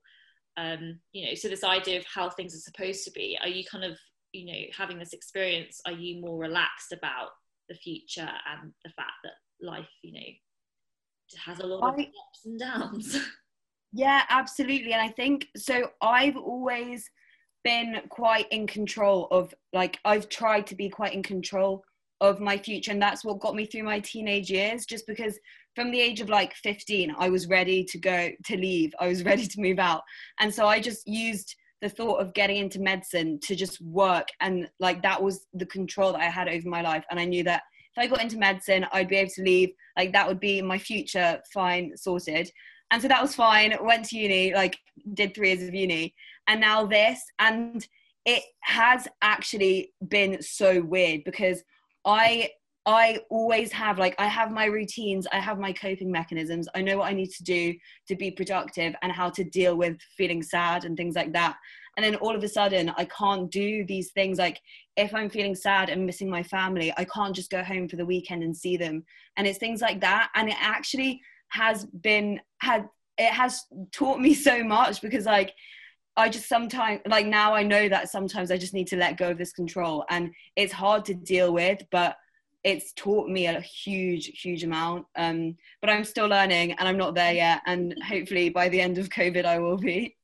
Um, 0.58 1.00
you 1.14 1.26
know, 1.26 1.36
so 1.36 1.48
this 1.48 1.64
idea 1.64 2.00
of 2.00 2.06
how 2.06 2.30
things 2.30 2.56
are 2.56 2.60
supposed 2.60 3.06
to 3.06 3.12
be. 3.12 3.38
Are 3.42 3.48
you 3.48 3.64
kind 3.70 3.84
of 3.84 3.98
you 4.32 4.46
know 4.46 4.62
having 4.76 5.00
this 5.00 5.14
experience? 5.14 5.80
Are 5.86 5.92
you 5.92 6.22
more 6.22 6.40
relaxed 6.40 6.92
about 6.92 7.30
the 7.70 7.76
future 7.76 8.30
and 8.52 8.74
the 8.84 8.90
fact 8.90 9.14
that 9.24 9.34
life, 9.62 9.90
you 10.02 10.14
know, 10.14 10.28
has 11.38 11.60
a 11.60 11.66
lot 11.66 11.94
of 11.94 12.00
ups 12.00 12.46
and 12.46 12.60
downs. 12.60 13.18
Yeah, 13.92 14.22
absolutely. 14.30 14.94
And 14.94 15.02
I 15.02 15.08
think 15.08 15.48
so. 15.58 15.90
I've 16.00 16.38
always 16.38 17.10
been 17.64 18.02
quite 18.10 18.48
in 18.52 18.68
control 18.68 19.28
of, 19.32 19.52
like, 19.74 19.98
I've 20.06 20.30
tried 20.30 20.68
to 20.68 20.76
be 20.76 20.90
quite 20.90 21.16
in 21.16 21.24
control 21.24 21.84
of 22.22 22.40
my 22.40 22.58
future. 22.58 22.92
And 22.92 23.02
that's 23.02 23.26
what 23.26 23.40
got 23.40 23.56
me 23.56 23.66
through 23.66 23.84
my 23.84 24.00
teenage 24.00 24.52
years, 24.52 24.86
just 24.86 25.08
because 25.08 25.40
from 25.76 25.92
the 25.92 26.00
age 26.00 26.22
of 26.22 26.30
like 26.30 26.54
15, 26.56 27.16
I 27.18 27.30
was 27.30 27.48
ready 27.48 27.84
to 27.86 27.98
go 27.98 28.30
to 28.46 28.58
leave, 28.58 28.94
I 29.00 29.08
was 29.08 29.24
ready 29.32 29.48
to 29.48 29.62
move 29.62 29.80
out. 29.80 30.02
And 30.40 30.54
so 30.54 30.68
I 30.68 30.80
just 30.80 31.08
used 31.08 31.56
the 31.82 31.90
thought 31.90 32.20
of 32.20 32.34
getting 32.34 32.58
into 32.58 32.80
medicine 32.80 33.40
to 33.44 33.56
just 33.56 33.80
work 33.82 34.28
and 34.42 34.70
like 34.82 35.02
that 35.02 35.22
was 35.22 35.46
the 35.54 35.66
control 35.66 36.12
that 36.12 36.22
I 36.22 36.26
had 36.26 36.50
over 36.50 36.68
my 36.68 36.82
life 36.82 37.06
and 37.10 37.18
I 37.18 37.24
knew 37.24 37.42
that 37.46 37.64
if 37.96 38.04
I 38.04 38.08
got 38.08 38.22
into 38.22 38.38
medicine, 38.38 38.86
I'd 38.92 39.08
be 39.08 39.18
able 39.18 39.32
to 39.32 39.44
leave. 39.44 39.70
Like 39.98 40.14
that 40.14 40.28
would 40.28 40.40
be 40.40 40.62
my 40.62 40.78
future 40.78 41.42
fine 41.54 41.96
sorted. 41.98 42.50
And 42.92 43.02
so 43.02 43.08
that 43.08 43.22
was 43.22 43.36
fine. 43.36 43.76
Went 43.82 44.06
to 44.06 44.18
uni, 44.18 44.54
like 44.54 44.78
did 45.14 45.36
three 45.36 45.50
years 45.54 45.68
of 45.68 45.74
uni, 45.74 46.14
and 46.48 46.60
now 46.60 46.86
this. 46.86 47.22
And 47.40 47.86
it 48.26 48.44
has 48.62 49.08
actually 49.22 49.94
been 50.08 50.42
so 50.42 50.82
weird 50.82 51.24
because 51.24 51.64
I 52.06 52.50
I 52.86 53.20
always 53.30 53.72
have 53.72 54.00
like 54.00 54.16
I 54.18 54.28
have 54.28 54.52
my 54.52 54.66
routines, 54.66 55.28
I 55.32 55.40
have 55.40 55.60
my 55.60 55.74
coping 55.74 56.12
mechanisms. 56.12 56.68
I 56.74 56.82
know 56.82 56.98
what 56.98 57.12
I 57.12 57.14
need 57.14 57.30
to 57.32 57.44
do 57.44 57.76
to 58.08 58.16
be 58.16 58.32
productive 58.32 58.96
and 59.02 59.12
how 59.12 59.30
to 59.32 59.44
deal 59.44 59.76
with 59.76 59.98
feeling 60.18 60.42
sad 60.42 60.86
and 60.86 60.98
things 60.98 61.16
like 61.16 61.34
that 61.34 61.58
and 62.00 62.14
then 62.14 62.22
all 62.22 62.36
of 62.36 62.44
a 62.44 62.48
sudden 62.48 62.90
i 62.98 63.06
can't 63.06 63.52
do 63.52 63.86
these 63.86 64.12
things. 64.12 64.38
Like 64.38 64.60
if 64.96 65.14
i'm 65.14 65.30
feeling 65.30 65.56
sad 65.56 65.90
and 65.90 66.06
missing 66.06 66.30
my 66.30 66.44
family 66.44 66.94
i 66.98 67.04
can't 67.04 67.36
just 67.36 67.52
go 67.52 67.64
home 67.64 67.88
for 67.90 67.98
the 67.98 68.06
weekend 68.06 68.44
and 68.44 68.56
see 68.56 68.78
them. 68.78 69.04
And 69.36 69.46
it's 69.46 69.60
things 69.60 69.82
like 69.82 70.00
that. 70.02 70.30
And 70.36 70.50
it 70.50 70.58
actually 70.60 71.22
has 71.50 71.86
been 71.86 72.40
had 72.60 72.88
it 73.18 73.34
has 73.34 73.66
taught 73.92 74.20
me 74.20 74.34
so 74.34 74.64
much 74.64 75.02
because 75.02 75.26
like 75.26 75.54
I 76.16 76.30
just 76.30 76.48
sometimes 76.48 77.02
like 77.06 77.26
now 77.26 77.54
I 77.54 77.64
know 77.64 77.90
that 77.90 78.10
sometimes 78.10 78.50
I 78.52 78.58
just 78.58 78.74
need 78.74 78.88
to 78.88 78.98
let 78.98 79.18
go 79.18 79.32
of 79.32 79.38
this 79.38 79.52
control. 79.52 80.06
And 80.10 80.32
it's 80.56 80.74
hard 80.74 81.04
to 81.06 81.14
deal 81.14 81.54
with 81.54 81.82
but 81.92 82.16
it's 82.64 82.92
taught 82.94 83.30
me 83.30 83.48
a 83.48 83.60
huge 83.60 84.28
huge 84.42 84.64
amount. 84.64 85.06
Um 85.18 85.58
but 85.82 85.90
I'm 85.90 86.06
still 86.06 86.28
learning 86.28 86.74
and 86.74 86.88
I'm 86.88 86.98
not 86.98 87.16
there 87.16 87.34
yet. 87.34 87.62
And 87.66 87.96
hopefully 88.08 88.50
by 88.50 88.70
the 88.70 88.80
end 88.80 88.98
of 88.98 89.10
covid 89.10 89.46
I 89.46 89.60
will 89.60 89.78
be 89.78 90.16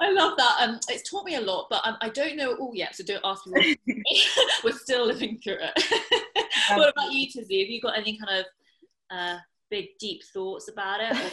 I 0.00 0.10
love 0.12 0.36
that. 0.36 0.56
Um, 0.60 0.80
it's 0.88 1.08
taught 1.08 1.24
me 1.24 1.34
a 1.36 1.40
lot, 1.40 1.66
but 1.68 1.80
um, 1.84 1.96
I 2.00 2.08
don't 2.08 2.36
know 2.36 2.52
it 2.52 2.58
all 2.58 2.74
yet, 2.74 2.96
so 2.96 3.04
don't 3.04 3.24
ask 3.24 3.46
me. 3.46 3.76
We're 4.64 4.72
still 4.72 5.06
living 5.06 5.38
through 5.42 5.58
it. 5.60 6.14
what 6.74 6.88
about 6.90 7.12
you, 7.12 7.26
Tizzie? 7.26 7.60
Have 7.60 7.70
you 7.70 7.80
got 7.80 7.98
any 7.98 8.18
kind 8.18 8.40
of 8.40 8.46
uh, 9.10 9.38
big, 9.70 9.88
deep 9.98 10.22
thoughts 10.32 10.70
about 10.70 11.00
it? 11.02 11.32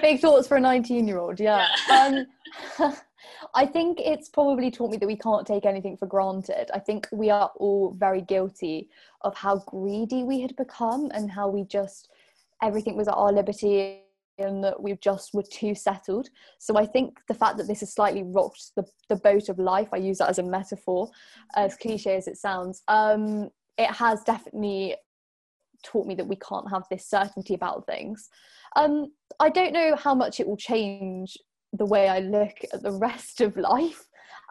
big 0.00 0.20
thoughts 0.20 0.46
for 0.46 0.56
a 0.56 0.60
19 0.60 1.08
year 1.08 1.18
old, 1.18 1.40
yeah. 1.40 1.66
yeah. 1.88 2.26
Um, 2.78 2.94
I 3.54 3.66
think 3.66 4.00
it's 4.00 4.28
probably 4.28 4.70
taught 4.70 4.90
me 4.90 4.96
that 4.98 5.06
we 5.06 5.16
can't 5.16 5.46
take 5.46 5.64
anything 5.66 5.96
for 5.96 6.06
granted. 6.06 6.70
I 6.72 6.78
think 6.78 7.08
we 7.12 7.30
are 7.30 7.50
all 7.56 7.92
very 7.98 8.20
guilty 8.20 8.90
of 9.22 9.34
how 9.34 9.58
greedy 9.66 10.22
we 10.22 10.40
had 10.40 10.54
become 10.56 11.10
and 11.14 11.30
how 11.30 11.48
we 11.48 11.64
just 11.64 12.10
everything 12.62 12.96
was 12.96 13.08
at 13.08 13.14
our 13.14 13.32
liberty 13.32 14.03
and 14.38 14.62
that 14.64 14.82
we 14.82 14.96
just 15.02 15.34
were 15.34 15.44
too 15.50 15.74
settled. 15.74 16.28
So 16.58 16.76
I 16.76 16.86
think 16.86 17.18
the 17.28 17.34
fact 17.34 17.56
that 17.58 17.68
this 17.68 17.80
has 17.80 17.94
slightly 17.94 18.22
rocked 18.24 18.72
the, 18.76 18.84
the 19.08 19.16
boat 19.16 19.48
of 19.48 19.58
life, 19.58 19.88
I 19.92 19.98
use 19.98 20.18
that 20.18 20.30
as 20.30 20.38
a 20.38 20.42
metaphor, 20.42 21.10
as 21.56 21.76
cliche 21.76 22.16
as 22.16 22.26
it 22.26 22.36
sounds, 22.36 22.82
um, 22.88 23.50
it 23.78 23.90
has 23.90 24.22
definitely 24.22 24.96
taught 25.84 26.06
me 26.06 26.14
that 26.14 26.26
we 26.26 26.36
can't 26.36 26.70
have 26.70 26.84
this 26.90 27.08
certainty 27.08 27.54
about 27.54 27.86
things. 27.86 28.28
Um, 28.76 29.12
I 29.38 29.50
don't 29.50 29.72
know 29.72 29.96
how 29.96 30.14
much 30.14 30.40
it 30.40 30.46
will 30.46 30.56
change 30.56 31.36
the 31.72 31.84
way 31.84 32.08
I 32.08 32.20
look 32.20 32.56
at 32.72 32.82
the 32.82 32.92
rest 32.98 33.40
of 33.40 33.56
life 33.56 34.04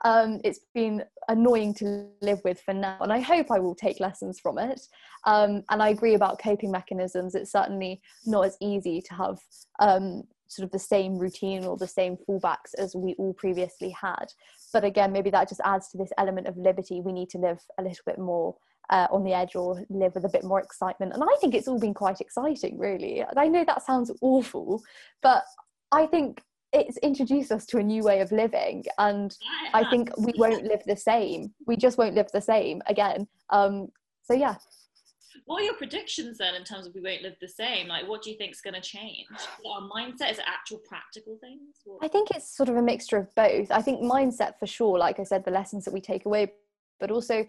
um, 0.03 0.41
it's 0.43 0.59
been 0.73 1.03
annoying 1.29 1.73
to 1.75 2.07
live 2.21 2.41
with 2.43 2.59
for 2.61 2.73
now 2.73 2.97
and 2.99 3.13
i 3.13 3.19
hope 3.19 3.49
i 3.49 3.59
will 3.59 3.75
take 3.75 3.99
lessons 3.99 4.39
from 4.39 4.57
it. 4.57 4.81
Um, 5.25 5.63
and 5.69 5.81
i 5.81 5.89
agree 5.89 6.15
about 6.15 6.39
coping 6.39 6.71
mechanisms. 6.71 7.35
It's 7.35 7.51
certainly 7.51 8.01
not 8.25 8.45
as 8.45 8.57
easy 8.61 9.01
to 9.01 9.13
have 9.13 9.39
um, 9.79 10.23
sort 10.47 10.65
of 10.65 10.71
the 10.71 10.79
same 10.79 11.17
routine 11.17 11.65
or 11.65 11.77
the 11.77 11.87
same 11.87 12.17
fallbacks 12.17 12.75
as 12.77 12.95
we 12.95 13.15
all 13.15 13.33
previously 13.33 13.89
had. 13.89 14.25
But 14.71 14.83
again 14.83 15.11
maybe 15.11 15.29
that 15.29 15.49
just 15.49 15.61
adds 15.63 15.89
to 15.89 15.97
this 15.97 16.11
element 16.17 16.47
of 16.47 16.57
liberty. 16.57 17.01
We 17.01 17.13
need 17.13 17.29
to 17.31 17.37
live 17.37 17.59
a 17.77 17.83
little 17.83 18.03
bit 18.05 18.19
more 18.19 18.55
uh, 18.89 19.07
on 19.11 19.23
the 19.23 19.33
edge 19.33 19.55
or 19.55 19.81
live 19.89 20.13
with 20.13 20.25
a 20.25 20.29
bit 20.29 20.43
more 20.43 20.59
excitement. 20.59 21.13
And 21.13 21.23
i 21.23 21.35
think 21.39 21.55
it's 21.55 21.67
all 21.67 21.79
been 21.79 21.93
quite 21.93 22.19
exciting 22.21 22.77
really. 22.77 23.23
I 23.37 23.47
know 23.47 23.63
that 23.65 23.85
sounds 23.85 24.11
awful 24.21 24.83
but 25.21 25.43
i 25.91 26.05
think 26.07 26.41
it's 26.73 26.97
introduced 26.97 27.51
us 27.51 27.65
to 27.67 27.77
a 27.77 27.83
new 27.83 28.03
way 28.03 28.19
of 28.21 28.31
living 28.31 28.83
and 28.97 29.37
yeah, 29.41 29.69
i 29.73 29.89
think 29.89 30.09
we 30.17 30.33
won't 30.37 30.63
live 30.63 30.81
the 30.85 30.95
same. 30.95 31.53
We 31.67 31.77
just 31.77 31.97
won't 31.97 32.15
live 32.15 32.31
the 32.33 32.41
same 32.41 32.81
again. 32.87 33.27
Um 33.49 33.87
so 34.23 34.33
yeah. 34.33 34.55
What 35.45 35.61
are 35.61 35.65
your 35.65 35.73
predictions 35.73 36.37
then 36.37 36.55
in 36.55 36.63
terms 36.63 36.87
of 36.87 36.95
we 36.95 37.01
won't 37.01 37.21
live 37.21 37.35
the 37.41 37.49
same? 37.49 37.87
Like 37.87 38.07
what 38.07 38.21
do 38.23 38.31
you 38.31 38.37
think 38.37 38.53
is 38.53 38.61
going 38.61 38.75
to 38.75 38.81
change 38.81 39.27
our 39.69 39.81
mindset? 39.81 40.31
Is 40.31 40.39
actual 40.45 40.79
practical 40.87 41.37
things? 41.41 41.75
I 42.01 42.07
think 42.07 42.31
it's 42.31 42.55
sort 42.55 42.69
of 42.69 42.77
a 42.77 42.81
mixture 42.81 43.17
of 43.17 43.33
both. 43.35 43.69
I 43.71 43.81
think 43.81 44.01
mindset 44.01 44.57
for 44.59 44.67
sure 44.67 44.97
like 44.97 45.19
i 45.19 45.23
said 45.23 45.43
the 45.43 45.51
lessons 45.51 45.85
that 45.85 45.93
we 45.93 46.01
take 46.01 46.25
away 46.25 46.53
but 46.99 47.11
also 47.11 47.45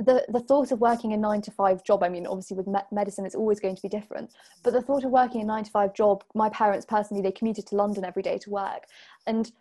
the 0.00 0.24
the 0.28 0.40
thought 0.40 0.72
of 0.72 0.80
working 0.80 1.12
a 1.12 1.16
nine 1.16 1.40
to 1.42 1.50
five 1.50 1.84
job 1.84 2.02
i 2.02 2.08
mean 2.08 2.26
obviously 2.26 2.56
with 2.56 2.66
me- 2.66 2.80
medicine 2.90 3.26
it's 3.26 3.34
always 3.34 3.60
going 3.60 3.76
to 3.76 3.82
be 3.82 3.88
different 3.88 4.32
but 4.62 4.72
the 4.72 4.82
thought 4.82 5.04
of 5.04 5.10
working 5.10 5.42
a 5.42 5.44
nine 5.44 5.64
to 5.64 5.70
five 5.70 5.94
job 5.94 6.24
my 6.34 6.48
parents 6.50 6.86
personally 6.86 7.22
they 7.22 7.32
commuted 7.32 7.66
to 7.66 7.76
london 7.76 8.04
every 8.04 8.22
day 8.22 8.38
to 8.38 8.50
work 8.50 8.84
and 9.26 9.52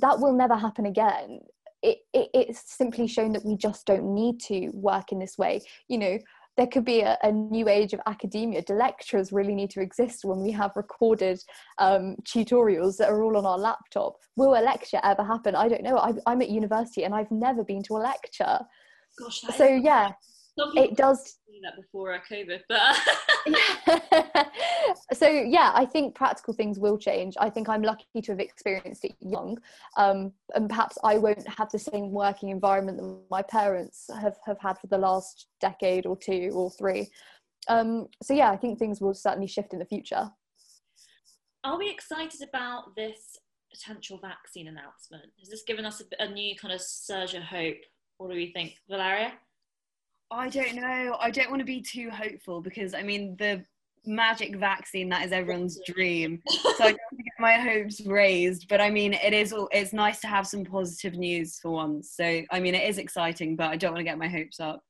that 0.00 0.18
will 0.20 0.32
never 0.32 0.56
happen 0.56 0.86
again 0.86 1.40
it, 1.82 1.98
it 2.12 2.28
it's 2.34 2.72
simply 2.76 3.06
shown 3.06 3.32
that 3.32 3.44
we 3.44 3.56
just 3.56 3.86
don't 3.86 4.14
need 4.14 4.38
to 4.40 4.68
work 4.74 5.12
in 5.12 5.18
this 5.18 5.38
way 5.38 5.60
you 5.88 5.98
know 5.98 6.18
there 6.58 6.66
could 6.66 6.84
be 6.84 7.02
a, 7.02 7.16
a, 7.22 7.30
new 7.30 7.68
age 7.68 7.92
of 7.92 8.00
academia. 8.06 8.60
Do 8.60 8.74
lecturers 8.74 9.30
really 9.30 9.54
need 9.54 9.70
to 9.70 9.80
exist 9.80 10.24
when 10.24 10.40
we 10.40 10.50
have 10.50 10.72
recorded 10.74 11.40
um, 11.78 12.16
tutorials 12.24 12.96
that 12.96 13.08
are 13.08 13.22
all 13.22 13.36
on 13.36 13.46
our 13.46 13.56
laptop? 13.56 14.16
Will 14.34 14.58
a 14.58 14.60
lecture 14.60 14.98
ever 15.04 15.22
happen? 15.22 15.54
I 15.54 15.68
don't 15.68 15.84
know. 15.84 15.98
I, 15.98 16.14
I'm 16.26 16.42
at 16.42 16.48
university 16.48 17.04
and 17.04 17.14
I've 17.14 17.30
never 17.30 17.62
been 17.62 17.84
to 17.84 17.94
a 17.94 18.02
lecture. 18.02 18.58
Gosh, 19.18 19.40
so 19.56 19.64
yeah, 19.64 20.12
it 20.56 20.96
does. 20.96 21.36
That 21.60 21.74
before 21.76 22.12
uh, 22.12 22.20
COVID, 22.30 22.60
but 22.68 22.96
so 25.12 25.28
yeah, 25.28 25.72
I 25.74 25.84
think 25.84 26.14
practical 26.14 26.54
things 26.54 26.78
will 26.78 26.96
change. 26.96 27.34
I 27.40 27.50
think 27.50 27.68
I'm 27.68 27.82
lucky 27.82 28.06
to 28.22 28.32
have 28.32 28.38
experienced 28.38 29.04
it 29.04 29.16
young, 29.20 29.58
um, 29.96 30.32
and 30.54 30.68
perhaps 30.68 30.98
I 31.02 31.18
won't 31.18 31.48
have 31.48 31.68
the 31.70 31.78
same 31.80 32.12
working 32.12 32.50
environment 32.50 32.98
that 32.98 33.20
my 33.28 33.42
parents 33.42 34.08
have 34.20 34.36
have 34.46 34.60
had 34.60 34.78
for 34.78 34.86
the 34.86 34.98
last 34.98 35.48
decade 35.60 36.06
or 36.06 36.16
two 36.16 36.52
or 36.54 36.70
three. 36.70 37.08
Um, 37.66 38.06
so 38.22 38.34
yeah, 38.34 38.52
I 38.52 38.56
think 38.56 38.78
things 38.78 39.00
will 39.00 39.14
certainly 39.14 39.48
shift 39.48 39.72
in 39.72 39.80
the 39.80 39.84
future. 39.84 40.30
Are 41.64 41.76
we 41.76 41.90
excited 41.90 42.48
about 42.48 42.94
this 42.94 43.36
potential 43.72 44.18
vaccine 44.22 44.68
announcement? 44.68 45.24
Has 45.40 45.48
this 45.48 45.64
given 45.66 45.84
us 45.84 46.00
a, 46.00 46.22
a 46.22 46.28
new 46.28 46.54
kind 46.56 46.72
of 46.72 46.80
surge 46.80 47.34
of 47.34 47.42
hope 47.42 47.78
what 48.18 48.30
do 48.30 48.36
you 48.36 48.52
think, 48.52 48.74
Valeria? 48.88 49.32
I 50.30 50.48
don't 50.50 50.74
know. 50.74 51.16
I 51.20 51.30
don't 51.30 51.48
want 51.48 51.60
to 51.60 51.64
be 51.66 51.80
too 51.80 52.10
hopeful 52.10 52.60
because 52.60 52.92
I 52.92 53.02
mean 53.02 53.36
the 53.38 53.64
magic 54.04 54.56
vaccine 54.56 55.08
that 55.08 55.24
is 55.24 55.32
everyone's 55.32 55.80
dream. 55.86 56.42
So 56.48 56.58
I 56.84 56.88
don't 56.90 57.00
want 57.12 57.18
to 57.18 57.22
get 57.22 57.40
my 57.40 57.54
hopes 57.54 58.00
raised. 58.02 58.68
But 58.68 58.80
I 58.80 58.90
mean 58.90 59.14
it 59.14 59.32
is 59.32 59.54
it's 59.72 59.92
nice 59.94 60.20
to 60.20 60.26
have 60.26 60.46
some 60.46 60.64
positive 60.64 61.14
news 61.14 61.58
for 61.60 61.70
once. 61.70 62.12
So 62.14 62.42
I 62.50 62.60
mean 62.60 62.74
it 62.74 62.86
is 62.88 62.98
exciting, 62.98 63.56
but 63.56 63.70
I 63.70 63.76
don't 63.76 63.92
want 63.92 64.00
to 64.00 64.04
get 64.04 64.18
my 64.18 64.28
hopes 64.28 64.60
up. 64.60 64.82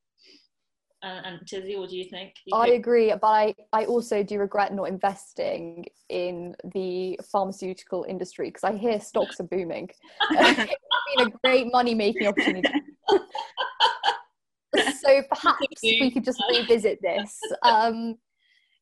Uh, 1.01 1.21
and 1.25 1.41
Tizzie, 1.47 1.77
what 1.79 1.91
do 1.91 1.97
you 1.97 2.09
think? 2.11 2.33
You 2.45 2.57
I 2.57 2.64
think- 2.71 2.81
agree, 2.81 3.12
but 3.23 3.29
I, 3.29 3.55
I 3.73 3.85
also 3.85 4.25
do 4.25 4.41
regret 4.41 4.75
not 4.75 4.88
investing 4.88 5.85
in 6.09 6.57
the 6.75 7.21
pharmaceutical 7.31 8.05
industry 8.09 8.49
because 8.49 8.64
I 8.64 8.77
hear 8.77 8.99
stocks 8.99 9.38
are 9.38 9.45
booming. 9.45 9.88
it's 10.33 10.73
been 11.17 11.29
a 11.29 11.31
great 11.45 11.71
money 11.71 11.95
making 11.95 12.27
opportunity. 12.27 12.69
So 15.03 15.23
perhaps 15.31 15.67
we 15.83 16.11
could 16.11 16.25
just 16.25 16.43
revisit 16.51 17.01
this. 17.03 17.38
Um, 17.62 18.17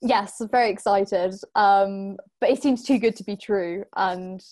Yes, 0.03 0.43
very 0.51 0.71
excited. 0.71 1.35
Um, 1.55 2.17
but 2.41 2.51
it 2.51 2.63
seems 2.63 2.83
too 2.83 2.99
good 2.99 3.17
to 3.17 3.25
be 3.25 3.37
true. 3.37 3.85
And 3.97 4.43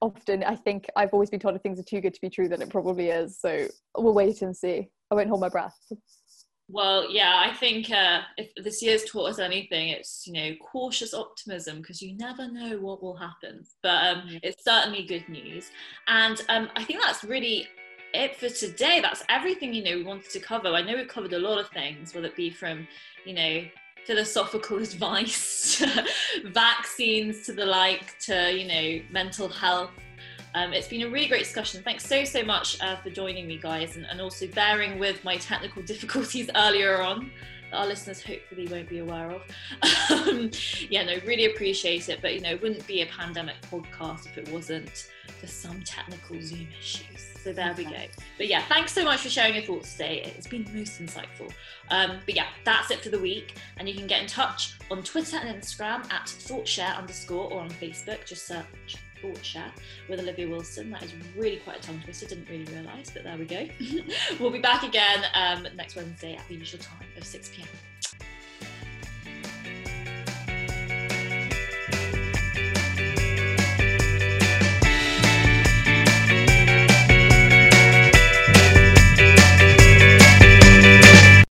often 0.00 0.44
I 0.44 0.54
think 0.54 0.86
I've 0.96 1.12
always 1.12 1.30
been 1.30 1.40
told 1.40 1.56
if 1.56 1.62
things 1.62 1.80
are 1.80 1.84
too 1.84 2.00
good 2.00 2.14
to 2.14 2.20
be 2.20 2.30
true, 2.30 2.48
then 2.48 2.62
it 2.62 2.70
probably 2.70 3.08
is. 3.08 3.38
So 3.38 3.66
we'll 3.96 4.14
wait 4.14 4.42
and 4.42 4.56
see. 4.56 4.90
I 5.10 5.14
won't 5.14 5.28
hold 5.28 5.40
my 5.40 5.48
breath. 5.48 5.76
Well, 6.68 7.10
yeah, 7.10 7.42
I 7.44 7.52
think 7.54 7.90
uh, 7.90 8.20
if 8.38 8.50
this 8.64 8.80
year's 8.80 9.04
taught 9.04 9.30
us 9.30 9.38
anything, 9.38 9.88
it's 9.88 10.24
you 10.26 10.32
know 10.32 10.54
cautious 10.72 11.12
optimism 11.12 11.78
because 11.78 12.00
you 12.00 12.16
never 12.16 12.50
know 12.50 12.78
what 12.78 13.02
will 13.02 13.16
happen. 13.16 13.64
But 13.82 14.04
um, 14.04 14.38
it's 14.42 14.64
certainly 14.64 15.04
good 15.04 15.28
news, 15.28 15.70
and 16.06 16.40
um, 16.48 16.70
I 16.74 16.84
think 16.84 17.02
that's 17.02 17.24
really 17.24 17.66
it 18.14 18.36
for 18.36 18.48
today. 18.48 19.00
That's 19.00 19.22
everything 19.28 19.72
you 19.72 19.82
know 19.84 19.96
we 19.96 20.04
wanted 20.04 20.30
to 20.30 20.40
cover. 20.40 20.68
I 20.68 20.82
know 20.82 20.96
we've 20.96 21.08
covered 21.08 21.32
a 21.32 21.38
lot 21.38 21.58
of 21.58 21.68
things, 21.70 22.14
whether 22.14 22.28
it 22.28 22.36
be 22.36 22.50
from 22.50 22.86
you 23.24 23.34
know 23.34 23.64
philosophical 24.06 24.78
advice, 24.82 25.84
vaccines 26.46 27.46
to 27.46 27.52
the 27.52 27.66
like, 27.66 28.18
to 28.20 28.52
you 28.52 28.66
know 28.66 29.04
mental 29.10 29.48
health. 29.48 29.90
Um, 30.54 30.74
it's 30.74 30.88
been 30.88 31.02
a 31.02 31.08
really 31.08 31.28
great 31.28 31.44
discussion. 31.44 31.82
Thanks 31.82 32.06
so 32.06 32.24
so 32.24 32.42
much 32.42 32.80
uh, 32.82 32.96
for 32.96 33.10
joining 33.10 33.46
me, 33.46 33.58
guys, 33.58 33.96
and, 33.96 34.06
and 34.06 34.20
also 34.20 34.46
bearing 34.48 34.98
with 34.98 35.22
my 35.24 35.36
technical 35.36 35.82
difficulties 35.92 36.50
earlier 36.54 37.00
on 37.02 37.30
our 37.72 37.86
listeners 37.86 38.22
hopefully 38.22 38.68
won't 38.68 38.88
be 38.88 38.98
aware 38.98 39.30
of. 39.30 39.42
Um, 40.10 40.50
yeah, 40.90 41.04
no, 41.04 41.16
really 41.26 41.46
appreciate 41.46 42.08
it. 42.08 42.20
But 42.20 42.34
you 42.34 42.40
know, 42.40 42.50
it 42.50 42.62
wouldn't 42.62 42.86
be 42.86 43.02
a 43.02 43.06
pandemic 43.06 43.56
podcast 43.70 44.26
if 44.26 44.38
it 44.38 44.48
wasn't 44.50 45.08
for 45.40 45.46
some 45.46 45.80
technical 45.82 46.40
Zoom 46.40 46.68
issues. 46.78 47.32
So 47.42 47.52
there 47.52 47.74
we 47.76 47.84
go. 47.84 47.96
But 48.38 48.46
yeah, 48.46 48.62
thanks 48.68 48.92
so 48.92 49.04
much 49.04 49.20
for 49.20 49.28
sharing 49.28 49.54
your 49.54 49.64
thoughts 49.64 49.92
today. 49.92 50.32
It's 50.36 50.46
been 50.46 50.64
most 50.74 51.02
insightful. 51.02 51.50
Um, 51.90 52.18
but 52.24 52.36
yeah, 52.36 52.46
that's 52.64 52.90
it 52.90 53.02
for 53.02 53.08
the 53.08 53.18
week. 53.18 53.56
And 53.78 53.88
you 53.88 53.94
can 53.94 54.06
get 54.06 54.22
in 54.22 54.28
touch 54.28 54.74
on 54.90 55.02
Twitter 55.02 55.38
and 55.38 55.60
Instagram 55.60 56.10
at 56.12 56.28
thoughtshare 56.28 56.94
underscore 56.96 57.52
or 57.52 57.60
on 57.60 57.70
Facebook. 57.70 58.24
Just 58.26 58.46
search 58.46 58.96
With 60.08 60.20
Olivia 60.20 60.48
Wilson. 60.48 60.90
That 60.90 61.02
is 61.02 61.12
really 61.36 61.56
quite 61.58 61.78
a 61.78 61.80
tongue 61.80 62.00
twister. 62.04 62.26
Didn't 62.26 62.48
really 62.48 62.64
realise, 62.72 63.10
but 63.10 63.24
there 63.24 63.36
we 63.36 63.44
go. 63.44 63.68
we'll 64.40 64.50
be 64.50 64.60
back 64.60 64.82
again 64.82 65.24
um, 65.34 65.66
next 65.76 65.96
Wednesday 65.96 66.34
at 66.34 66.46
the 66.48 66.54
usual 66.54 66.80
time 66.80 67.06
of 67.16 67.24
6 67.24 67.50
pm. 67.54 67.68